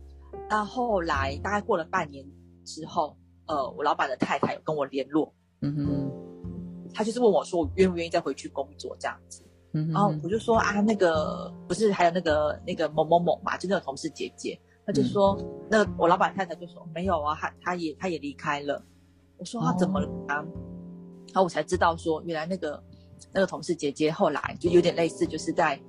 [0.49, 2.27] 那后来大概过了半年
[2.65, 6.11] 之后，呃，我老板的太太有跟我联络，嗯哼，
[6.95, 9.43] 他就是问我说，我愿不愿意再回去工作这样子。
[9.73, 15.39] 嗯哼，然后我就说啊，那个不是还有那个那个某某某嘛，就那个同事姐姐，他就说，
[15.71, 18.83] 那我老板太太就说没有啊，他他也他也离开了。
[19.37, 20.37] 我说他怎么了啊？
[21.33, 22.83] 然后我才知道说，原来那个
[23.33, 25.81] 那个同事姐姐后来就有点类似，就是在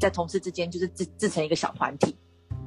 [0.00, 2.16] 在同事之间就是自自成一个小团体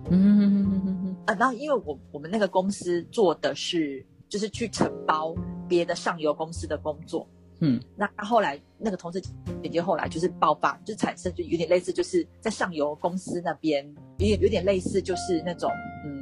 [0.10, 1.36] 嗯哼哼哼哼哼，啊。
[1.36, 5.36] 然后因为我我们那个公司做的是就是去承包
[5.70, 7.26] 别的上游公司的工作，
[7.60, 9.22] 嗯那后来那个同事
[9.62, 13.86] 姐姐后来就是爆发，就产生就有点类似，就是在上游公司那边
[14.18, 15.70] 有点有点类似，就是那种
[16.04, 16.20] 嗯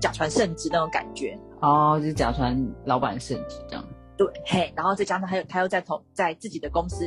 [0.00, 1.38] 假传圣旨那种感觉。
[1.60, 3.84] 哦，就是假传老板圣旨这样。
[4.16, 7.04] 对，嘿，然后再加上他又他又在同在自己的公司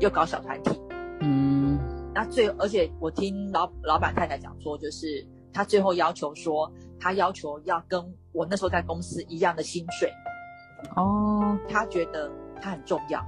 [0.00, 0.80] 又搞小团体，
[1.20, 1.78] 嗯
[2.14, 10.10] 那最而且我听老老板太太讲说，就是他最后要求说，他要求要跟我那时候在公司一样的薪水，
[10.96, 13.24] 哦，他觉得他很重要。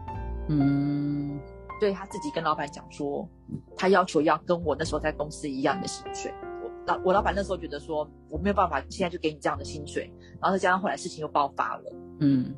[0.48, 1.38] 嗯
[1.80, 3.26] 对他自己跟老板讲说，
[3.76, 6.30] 他要求要跟我那时候在公司一样的薪水。
[6.62, 12.54] 我老我老板那时候觉得说，我没有办法现在就给你这样的薪水，然后再加上后来事情又爆发了，嗯，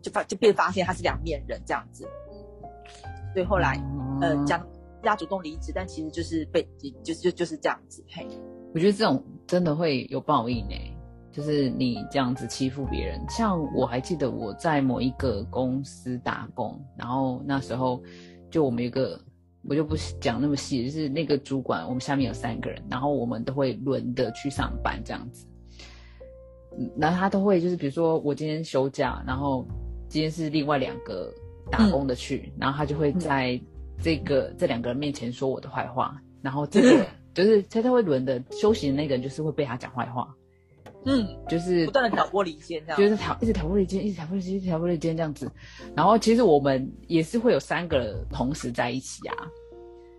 [0.00, 2.06] 就发就被发现他是两面人这样子。
[3.34, 3.82] 所以后来
[4.20, 4.64] 呃哦讲
[5.02, 6.62] 他主动离职，但其实就是被
[7.02, 8.04] 就就就是这样子。
[8.10, 8.24] 嘿，
[8.72, 10.74] 我觉得这种真的会有报应呢、
[11.32, 13.18] 就是你这样子欺负别人。
[13.28, 18.00] 像我还记得我在某一个公司打工，然后那时候
[18.50, 19.18] 就我们有个，
[19.68, 25.46] 我就不讲那么细，就是那个主管，我们下面有三个人，然后我们都会轮的去上班这样子。
[26.78, 29.66] 嗯然后他都会就是比如说我今天休假，然后
[30.08, 31.30] 今天是另外两个
[31.70, 33.60] 打工的去，然后他就会在
[34.00, 40.34] 这个、这两个人面前说我的坏话，然后这个 就是他他会轮的休息的那个人就是会被他讲坏话，
[41.04, 43.00] 嗯，就是不断的挑拨离间这样。
[43.00, 45.50] 就是挑一直挑拨离间，一直挑拨离间，一直挑拨离间这样子。
[45.94, 49.36] 然后其实我们也是会有三个同时在一起啊。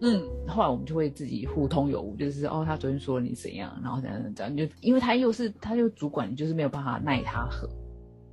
[0.06, 7.70] 嗯后来我们就会自己互通有无，就是哦，他昨天说了你怎样，然后怎样怎样就因为他又是他就主管，你就是没有办法奈他何。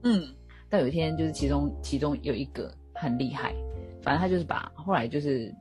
[0.02, 0.26] 嗯
[0.68, 3.54] 但有一天就是其中其中有一个很厉害，
[4.02, 5.54] 反正他就是把后来就是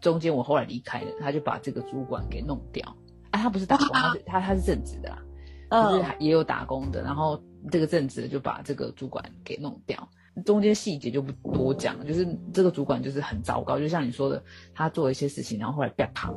[0.00, 2.86] 中间我后来离开了，他就把这个主管给弄掉。
[3.30, 5.22] 啊，他不是打工，他是他他是正职的啦，
[5.70, 10.08] 就是也有打工的，然后这个正职就把这个主管给弄掉。
[10.44, 16.34] 中间细节就不多讲，就是这个主管就是很糟糕，就像你说的，他做了一些事情，然后后来变胖，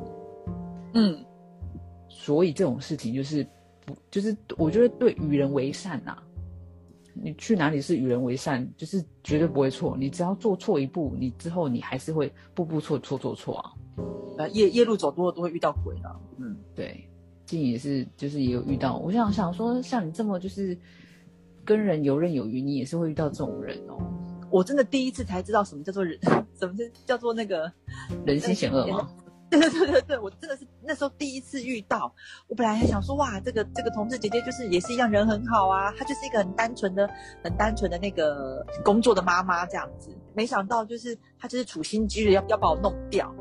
[0.94, 1.24] 嗯
[2.10, 3.48] 所以这种事情就是
[3.86, 6.18] 不就是我觉得对与人为善呐、
[7.14, 9.96] 你去哪里是与人为善，就是绝对不会错。
[9.98, 13.72] 你只要做错一步，你之后你还是会步步错错错错啊。
[14.38, 16.16] 呃，夜夜路走多了都会遇到鬼的。
[16.40, 17.08] 嗯，对，
[17.46, 18.98] 静也是，就是也有遇到。
[18.98, 20.78] 我想想说，像你这么就是
[21.66, 23.98] 跟人游刃有余，你也是会遇到这种人哦。
[24.50, 26.18] 我真的第一次才知道什么叫做人，
[26.60, 27.72] 什么是叫做那个
[28.26, 29.10] 人心险恶吗？
[29.50, 32.12] 对对对对对，我真的是那时候第一次遇到。
[32.48, 37.08] 我本来还想说，哇，这个这个同事姐姐就是也是一样人很好啊，她就是一个很单纯的、
[37.44, 40.10] 很单纯的那个工作的妈妈这样子。
[40.34, 43.32] 没想到就是她就是处心积虑要要把我弄掉。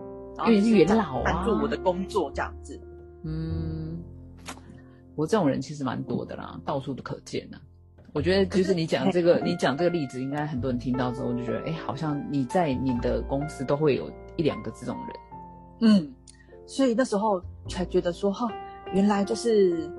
[0.46, 2.80] 因为是元老啊，帮助我的工作这样子。
[3.22, 3.71] 嗯，
[5.14, 7.58] 我这种人其实蛮多的啦，到处都可见呢。
[8.12, 15.16] 我觉得就是你讲这个，你讲这个例子，应该很多人听到之后就觉得，哎，好像你在你的公司都会有一两个这种人。
[15.80, 16.14] 嗯，
[16.66, 18.46] 所以那时候才觉得说，哈，
[18.92, 19.90] 原来就是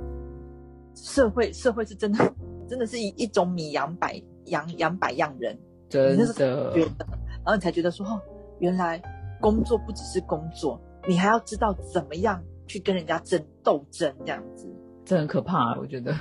[0.95, 2.33] 社会，社会是真的，
[2.67, 5.57] 真的是一一种米养百养养百样人，
[5.89, 6.73] 真的。
[6.75, 8.21] 然后你才觉得说，哦，
[8.59, 9.01] 原来。
[9.41, 14.72] 工作不只是工作，你还要知道怎么样去跟人家争斗争，这样子，
[15.05, 15.77] 这很可怕。
[15.79, 16.15] 我觉得，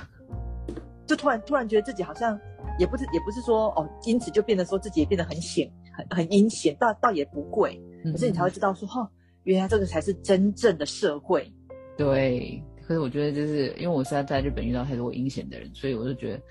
[1.07, 2.39] 就突然突然觉得自己好像
[2.79, 7.81] 也不是也不是说哦，因此就变得说自己也变得很险很很阴险，倒倒也不贵。
[8.03, 9.07] 可是你才会知道说，哦，
[9.43, 11.51] 原来这个才是真正的社会。
[11.95, 16.41] 对，可是我觉得就是因为我现在在日本遇到太多阴险的人，所以我就觉得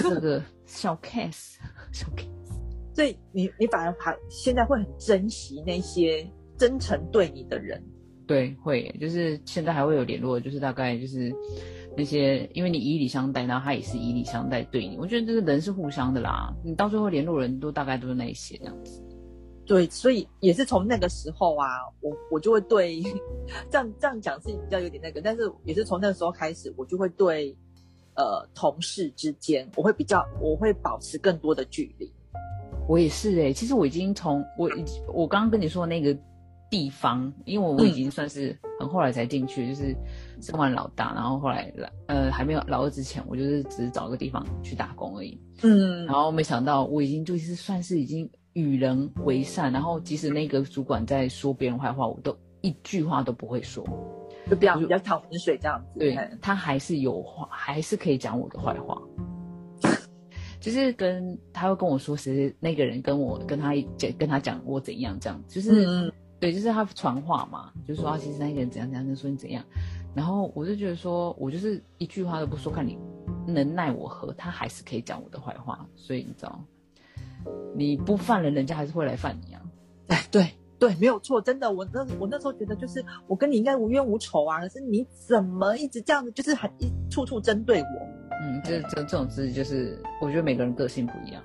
[0.00, 1.56] 这个 小 case
[1.92, 2.28] 小 case。
[2.94, 6.24] 所以你你反而还现在会很珍惜那些
[6.56, 7.82] 真诚对你的人，
[8.26, 11.34] 对，会就是现在还会有联络，就是大概就是
[11.96, 16.54] 那些因为你以礼相待，然后他也是以礼相待对你，我觉得这个人是互相的啦。
[16.64, 19.02] 你到最后联络人都大概都是那一些这样子。
[19.66, 21.66] 对，所以也是从那个时候啊，
[22.00, 23.02] 我我就会对
[23.70, 27.56] 这样这样讲是比较有点那个，但是也是从那个时候开始，我就会对
[28.14, 32.12] 呃同事之间，我会比较我会保持更多的距离。
[32.86, 34.70] 我也是哎，其实我已经从我
[35.14, 36.14] 我刚刚跟你说那个
[36.70, 39.94] 地方，因为我我已经算是很后来才进去，就是
[40.40, 45.40] 生完老大，然后后来来呃还没有老二之前，我就是只是找个地方去打工而已。
[45.62, 53.84] 嗯，然后没想到我已经就是算是已经与人为善，然后即使那个主管在说别人坏话，我都一句话都不会说，
[54.50, 55.98] 就比较比较讨浑水这样子。
[56.00, 59.00] 对，他还是有话，还是可以讲我的坏话。
[60.60, 69.64] 就是跟他会跟我说，其实那个人跟我跟他讲，跟他讲我怎样这样，就是对，就是他传话嘛，就说啊，其实那个人怎样怎样，说你怎样，
[70.14, 72.98] 然后我就觉得说，我就是一句话都不说，看你
[73.46, 76.62] 能奈我何，他还是可以讲我的坏话，所以你知道，
[77.74, 79.62] 你不犯人，人家还是会来犯你啊。
[80.08, 88.08] 哎，对对，没有错，真的，我那我那时候觉得就是我跟你应该无冤无仇啊，可是你怎么一直这样子，就是很一处处针对我。
[88.42, 91.42] 嗯，这这这种事就是，我觉得每个人个性不一样，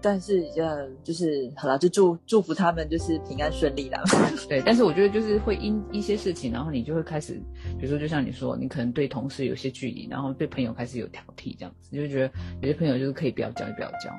[0.00, 4.02] 但是呃，就是好了，就祝祝福他们就是平安顺利啦。
[4.48, 7.34] 对，但是我觉得就是会因一些事情，然后你就会开始，
[7.78, 12.32] 比如说就像你说，你可能对同事有些距离，然后对朋友开始有挑剔这样子，你就觉得
[12.62, 14.10] 有些朋友就是可以不要交就不要交。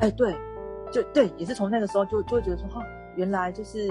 [0.00, 0.34] 哎，对，
[0.92, 2.84] 就对，也是从那个时候就就会觉得说，哈，
[3.16, 3.88] 原来就是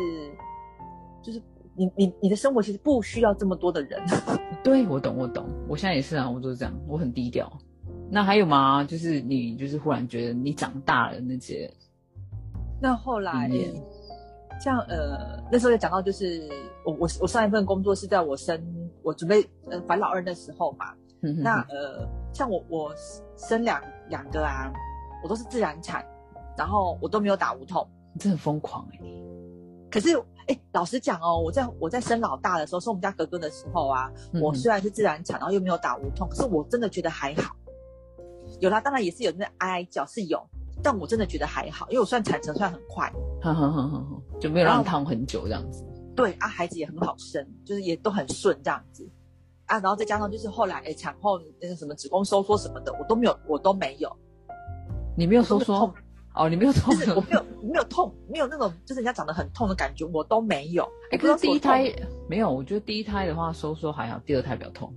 [1.21, 1.41] 就是。
[1.73, 3.97] 你你你的生活其实不需要这么多的人，
[4.61, 7.49] 对我懂我懂，我现在也是啊，我都是这样，我很低调。
[8.11, 8.83] 那还有吗？
[8.83, 11.73] 就是你就是忽然觉得你长大了那些，
[12.81, 13.49] 那后来
[14.59, 16.49] 像呃那时候也讲到，就是
[16.85, 18.61] 我我我上一份工作是在我生
[19.01, 22.93] 我准备呃怀老二那时候嘛，那呃像我我
[23.37, 24.69] 生两两个啊，
[25.23, 26.05] 我都是自然产，
[26.57, 28.99] 然后我都没有打无痛，你真的很疯狂哎，
[29.89, 30.09] 可是。
[30.47, 37.55] 哎，老实讲哦，我在我在生老大的时候，生我们家哥哥的时候啊，我虽然是自然产，然后又没有打无痛，可是我真的觉得还好。
[38.61, 40.39] 有啦，当然也是有那哀哀叫是有，
[40.81, 43.11] 但我真的觉得还好，因为我算产程算很快，
[44.39, 45.83] 就没有让烫很久这样子。
[46.15, 49.09] 对啊，孩子也很好生，就是也都很顺这样子
[49.65, 54.15] 啊，然后再加上就是后来哎产后那个什么子宫收缩什么的，我都没有，我都没有。
[55.17, 55.93] 你没有收缩？
[56.33, 60.87] 哦，你没有痛，我没有没有痛，没有那种就是人家长得很痛的感觉，我都没有。
[61.11, 61.91] 哎，可是第一胎
[62.29, 64.93] 没有，我觉得第一胎的话收缩还好，第二胎比较痛。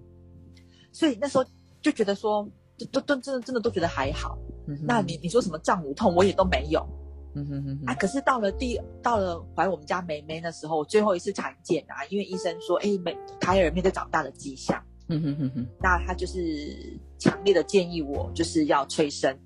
[0.92, 1.44] 所以那时候
[1.82, 2.48] 就觉得说，
[2.90, 4.38] 都都真的真的都觉得还好。
[4.82, 6.86] 那你你说什么胀乳痛，我也都没有。
[7.34, 7.82] 嗯哼哼。
[7.86, 14.82] 啊，可是到了第到了怀我们家梅梅的时候，最后一次产检啊，因为医生说，哎，没胎儿没有长大的迹象。
[15.08, 15.66] 嗯哼哼哼。
[15.80, 19.36] 那他就是强烈的建议我就是要催生。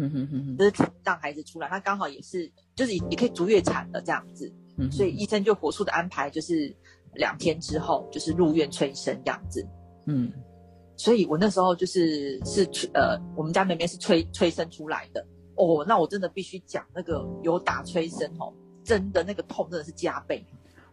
[0.00, 6.72] 嗯哼哼哼，就是让孩子出来，那刚好也是，就是也也可以足月产的这样子，嗯所以医生就火速的安排，就是
[7.14, 9.66] 两天之后就是入院催生这样子。
[10.06, 10.32] 嗯，
[10.98, 15.24] 所以我那时候就是是催呃，我们家妹妹是催催生出来的
[15.54, 18.52] 哦，那我真的必须讲那个有打催生哦，
[18.84, 20.44] 真的那个痛真的是加倍。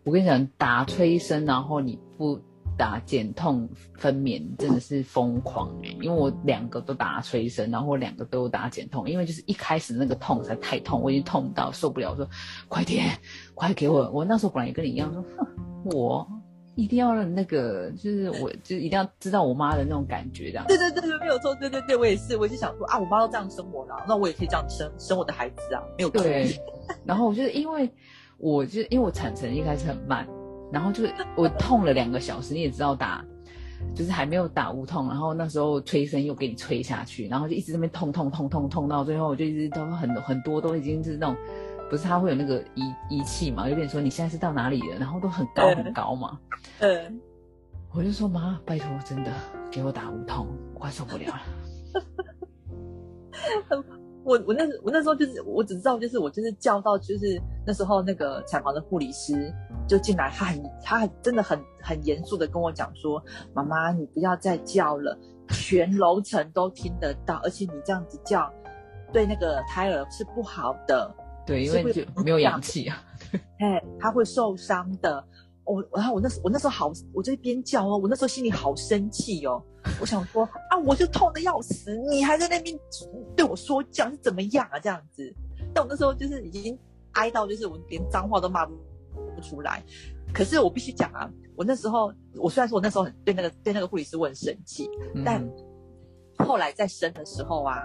[0.04, 2.40] 我跟你讲，打催生，然后你不
[2.78, 12.30] 打减痛分娩，真的是疯狂哎、因为我两个都打催生，然后我两个都打减痛，因为就是一开始那个痛实在太痛，我已经痛到受不了，我说
[12.68, 13.18] 快点，
[13.56, 14.08] 快给我！
[14.12, 15.48] 我那时候本来也跟你一样说，哼，
[15.86, 16.28] 我
[16.76, 20.66] 一定要让那个，就是我就一定要知道我妈的那种感觉，这样。
[20.68, 26.22] 对对对对，没有错，对对对，我也是，我就想说啊，我妈都这样生我了， 那我也可以这样生生我的孩子啊，没有错。
[26.22, 26.60] 对，
[27.06, 27.90] 然后我就是因为
[28.38, 30.28] 我就因为我产程一开始很慢，
[30.72, 33.24] 然后就是我痛了两个小时，你也知道打，
[33.94, 41.38] 就是还没有打无痛，然后那时候催生又给你催下去，然后就一直在那边痛痛痛痛痛到最后，我就一直都很很多都已经是那种，
[41.90, 46.40] 不是它会有那个仪仪器嘛，有点说你现在是到哪里了，然后都很高很高嘛，
[46.80, 47.22] 嗯，
[47.94, 49.32] 我就说妈，拜托，真的
[49.72, 51.42] 给我打无痛，我快受不了了。
[54.24, 59.54] 我我那我那时候就是我只知道就是我就是叫到就是那时候那个产房的护理师
[59.88, 63.24] 就进来，他很他很真的很很严肃的跟我讲说，
[63.54, 65.16] 妈妈你不要再叫了，
[65.50, 68.52] 全楼层都听得到，而且你这样子叫
[69.14, 71.16] 对那个胎儿是不好的，
[71.46, 73.02] 对，因为就没有氧气啊。
[73.60, 75.24] 哎，他会受伤的。
[75.64, 79.62] 我、然后我那时我那时候好，我就一边叫哦，我那时候心里好生气哦。
[80.00, 82.78] 我想说啊，我就痛的要死，你还在那边
[83.36, 84.78] 对我说教是怎么样啊？
[84.80, 85.34] 这样子，
[85.74, 86.78] 但我那时候就是已经
[87.14, 88.76] 哀到，就是我连脏话都骂不
[89.36, 89.84] 不出来。
[90.32, 94.88] 可是我必须讲啊，我那时候我虽然说我那时候很对那个对那个护理师我很生气，
[95.26, 95.52] 但嗯
[96.38, 97.82] 后来在生的时候啊，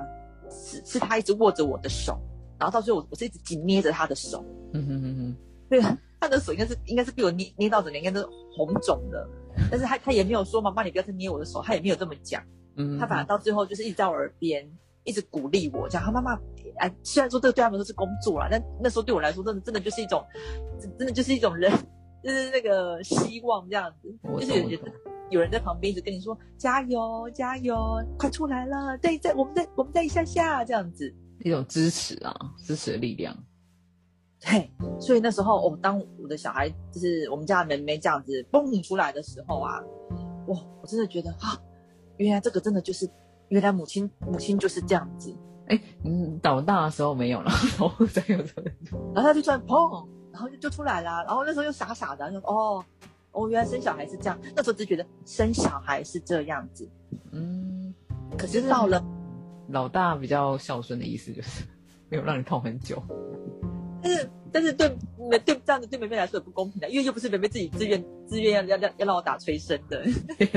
[0.50, 2.20] 是是他一直握着我的手，
[2.60, 4.44] 然后到最后我我是一直紧捏着他的手。
[4.74, 5.36] 嗯哼哼哼，
[5.68, 5.80] 对，
[6.20, 9.28] 他的手应该是应该是被我捏捏到整个应该是红肿的，
[9.70, 12.40] 但是他他也没有说妈妈你不要再捏我的手，他也没有这么讲，
[12.76, 14.70] 嗯，他反而到最后就是一直在我耳边
[15.04, 16.38] 一直鼓励我，讲他妈妈，
[16.76, 20.22] 哎，虽然说这个对他们都是工作啦，但那时候对我来说真的真的就是一种，
[20.78, 21.72] 真真的就是一种人，
[22.22, 24.94] 就是那个希望这样子，就是有有懂我懂
[25.30, 27.76] 有人在旁边一直跟你说加油加油，
[28.18, 31.12] 快出来了，对，在我们再我们再一下下这样子，
[31.44, 33.36] 一种支持啊，支持的力量。
[34.40, 39.78] 对，所以那时候，我、当我的小孩就是我们家的妹妹这样子蹦出来的时候啊，
[40.46, 41.60] 哇，我真的觉得啊，
[42.16, 43.06] 原来这个真的就是，
[43.48, 45.34] 原来母亲母亲就是这样子。
[45.66, 48.70] 哎，嗯，长大的时候没有了，然后再有这个，
[49.14, 52.82] 然后他就突然砰，然后就就出来了，然后那时候又傻傻的，就哦
[53.32, 54.38] 哦，原来生小孩是这样。
[54.56, 56.88] 那时候只觉得生小孩是这样子，
[57.32, 57.94] 嗯，
[58.38, 59.04] 可是到了，
[59.70, 61.64] 老大比较孝顺的意思就是
[62.08, 63.02] 没有让你痛很久。
[64.02, 70.02] 但是但是对对对这样子对妹妹来说也不公平的，因为又不是妹妹自己自愿自愿要要要要让我打催生的。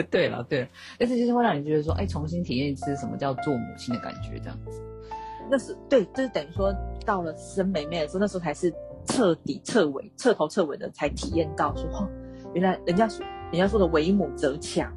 [0.10, 4.82] 对了对了，但是就是会让你觉得说，哎，重新体验一次什么叫做母亲的感觉，这样子。
[5.52, 6.74] 那是对，就是等于说
[7.06, 8.74] 到了生妹妹的时候，那时候才是
[9.06, 12.10] 彻底彻尾、彻头彻尾的才体验到说，哦，
[12.54, 14.92] 原来人家说人家说的为母则强。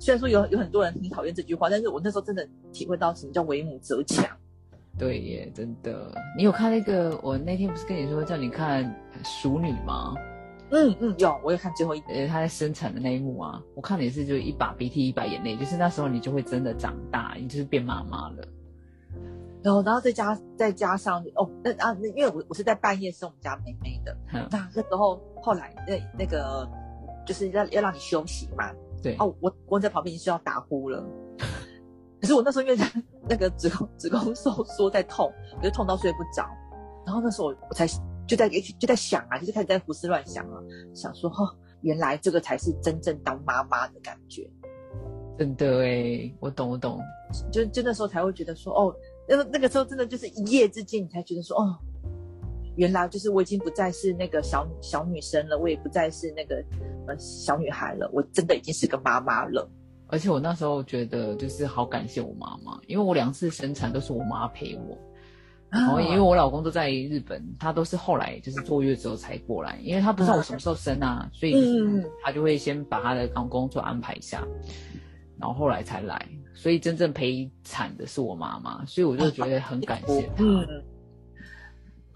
[0.00, 4.26] 虽然说有有很多人很讨厌这句话，但是我那时候真的体会到什么叫为母则强。
[4.98, 6.10] 对耶，真的。
[6.36, 7.18] 你有看那个？
[7.22, 8.84] 我那天不是跟你说叫你看
[9.22, 10.14] 《熟女》吗？
[10.70, 18.48] 嗯嗯，有，我有看最后一呃，她在生产的那一幕啊，我看的也是，就一把鼻涕一把眼泪，就是那时候你就会真的长大，你就是变妈妈了。
[19.62, 26.66] 然后然后再加再加上哦，那啊那因为我我是在半夜生我们家妹妹的，哼那那时候后来那那个
[27.26, 28.72] 就是要要让你休息嘛，
[29.02, 31.04] 对，哦，我我在旁边已经需要打呼了，
[32.20, 32.86] 可是我那时候因为
[33.28, 36.48] 那个子宫子宫收缩在痛，我就痛到睡不着，
[37.06, 37.86] 然后那时候我我才
[38.26, 40.60] 就在就在想啊，就是开始在胡思乱想啊，
[40.94, 44.50] 想说哦，原来这个才是真正当妈妈的感觉，
[45.38, 47.00] 真的哎，我懂我懂。
[47.50, 48.94] 就就那时候才会觉得说哦，
[49.28, 51.78] 那个那个时候真的就是一夜之间，你才觉得说哦。
[52.76, 56.56] 原来就是我已经不再是那个小小女生了，我也不再是那个
[57.06, 59.68] 呃小女孩了，我真的已经是个妈妈了。
[60.08, 64.98] 而且我那时候觉得就是好感谢我妈妈，因为我两次生产都是我妈陪我，
[65.70, 74.44] 然后因为我老公都在日本，他都是后来就是坐月之后才过来，因为他不知道我什么时候生啊，所以嗯他就会先把他的工工作安排一下，
[75.38, 80.44] 然后后来才来，所以真正陪产的是我妈妈，所以我就觉得很感谢她。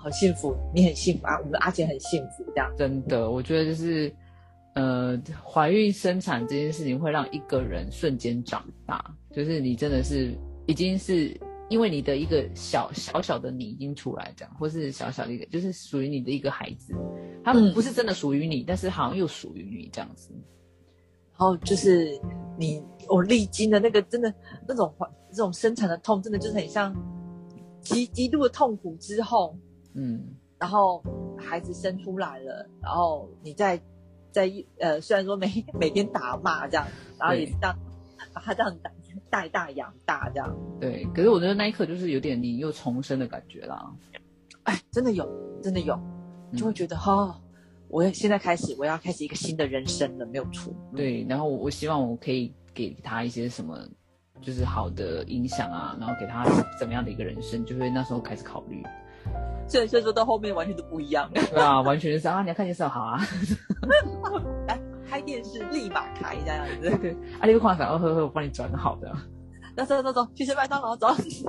[0.04, 2.70] 嗯，好幸福，你很幸福啊，我们的阿姐很幸福，这样。
[2.76, 4.14] 真的，我觉得就是，
[4.74, 9.02] 呃，怀孕生产这件事情会让一个人瞬间长大，
[9.32, 10.34] 就是你真的是
[10.66, 11.34] 已经是
[11.70, 16.94] 因为你的一个小小小的你已经出来，这样，或是小小的一个就是属于你的一个孩子，
[17.42, 20.30] 他们不是真的属于你，但是好像又属于你这样子。
[21.36, 22.20] 然后就是
[22.56, 24.32] 你我历经的那个真的
[24.68, 26.94] 那种怀这种生产的痛，真的就是很像
[27.80, 29.58] 极极度的痛苦之后，
[29.94, 31.02] 嗯，然后
[31.38, 33.80] 孩子生出来了，然后你再
[34.32, 36.86] 在呃，虽然说每每天打骂这样，
[37.18, 37.78] 然后也是这样
[38.32, 38.90] 把他这样带
[39.30, 40.56] 带大养大这样。
[40.80, 43.90] 对，可是我觉得那一刻就是有点你又重生的感觉啦。
[44.64, 45.28] 哎，真的有，
[45.62, 45.98] 真的有，
[46.56, 47.40] 就会觉得哈，
[47.88, 50.72] 我也现在开始我要开始一个新的人生了，没有错。
[50.96, 53.78] 对，然后我我希望我可以给他一些什么，
[54.40, 56.44] 就是好的影响啊，然后给他
[56.80, 58.82] 怎么样的一个人生，就会那时候开始考虑。
[59.66, 61.42] 所以所以说到后面完全都不一样了。
[61.50, 63.18] 对啊，完全是啊，你要看电视好啊，
[64.68, 66.98] 来 开电视立马开这样子。
[66.98, 67.10] 对，
[67.40, 69.10] 啊，那个矿反哦呵呵我帮你转好的。
[69.76, 71.08] 那走走走，去吃麦当劳走，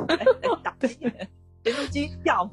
[0.63, 1.29] 打钱，
[1.63, 2.49] 咸猪鸡要。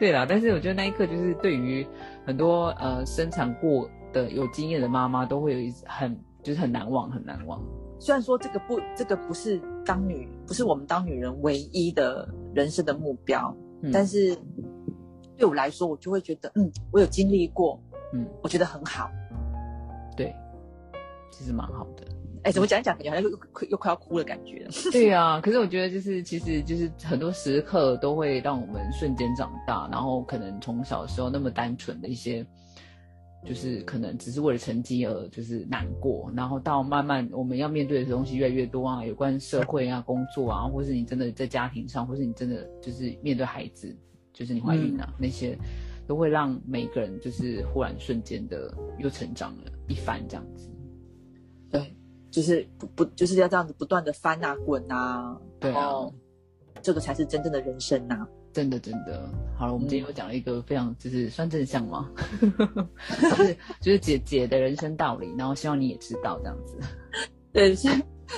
[0.00, 1.86] 对啦，但是我觉得那一刻就是对于
[2.24, 7.60] 很多呃生产过的有经验的妈妈都会有一很就是很难忘很难忘。
[8.00, 13.54] 虽然说这个不这个不是当女不是我们当女人唯一的人生的目标，
[13.92, 14.36] 但是
[15.36, 17.80] 对我来说，我就会觉得嗯，我有经历过，
[18.12, 19.10] 嗯，我觉得很好。
[20.16, 20.34] 对，
[21.30, 22.04] 其实蛮好的。
[22.44, 23.30] 哎，怎么讲一讲，感觉好像又
[23.68, 24.66] 又快要哭的感觉。
[24.90, 32.46] 对啊，可是我觉得就是，其实就是很多时刻都会让我们瞬间长大，然后可能从小时候那么单纯的一些，
[33.48, 43.96] 就是可能只是为了成绩而就是难过，然后到慢慢我们要面对的东西越来越多啊，有关社会啊、工作啊，或是你真的在家庭上，或是你真的就是面对孩子，
[44.34, 45.58] 就是你怀孕啊那些，
[46.06, 50.70] 都会让每个人就是忽然瞬间的又成长了一番这样子。
[51.70, 51.94] 对。
[52.30, 56.06] 就是不不就是要这样子不断的翻啊滚啊，对啊，
[56.82, 58.28] 这个才是真正的人生呐！
[58.52, 59.28] 真的真的。
[59.56, 62.10] 好了，我们今天又讲了一个非常就是算正向吗？
[63.20, 66.78] 就是 就是姐姐的人生道理，然后希望你也知道这样子。
[67.52, 67.90] 对，虽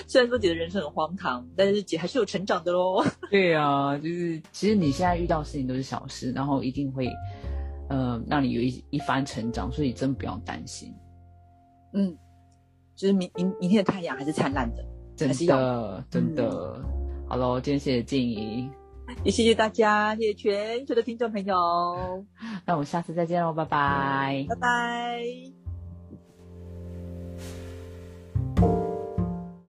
[0.06, 3.04] 虽然说姐的人生很荒唐，但是姐还是有成长的喽。
[3.30, 7.08] 对啊，就是其实你现在遇到事情都是小事，然后一定会
[7.88, 10.94] 呃让你有一一番成长，所以真不用担心。
[11.92, 12.16] 嗯。
[12.96, 14.84] 就是明明明天的太阳还是灿烂的，
[15.16, 16.84] 真的真的。
[17.26, 18.68] 好喽，今天谢谢静怡，
[19.24, 21.54] 也谢谢大家，谢谢全球的听众朋友。
[22.64, 25.59] 那我们下次再见喽，拜拜，拜拜。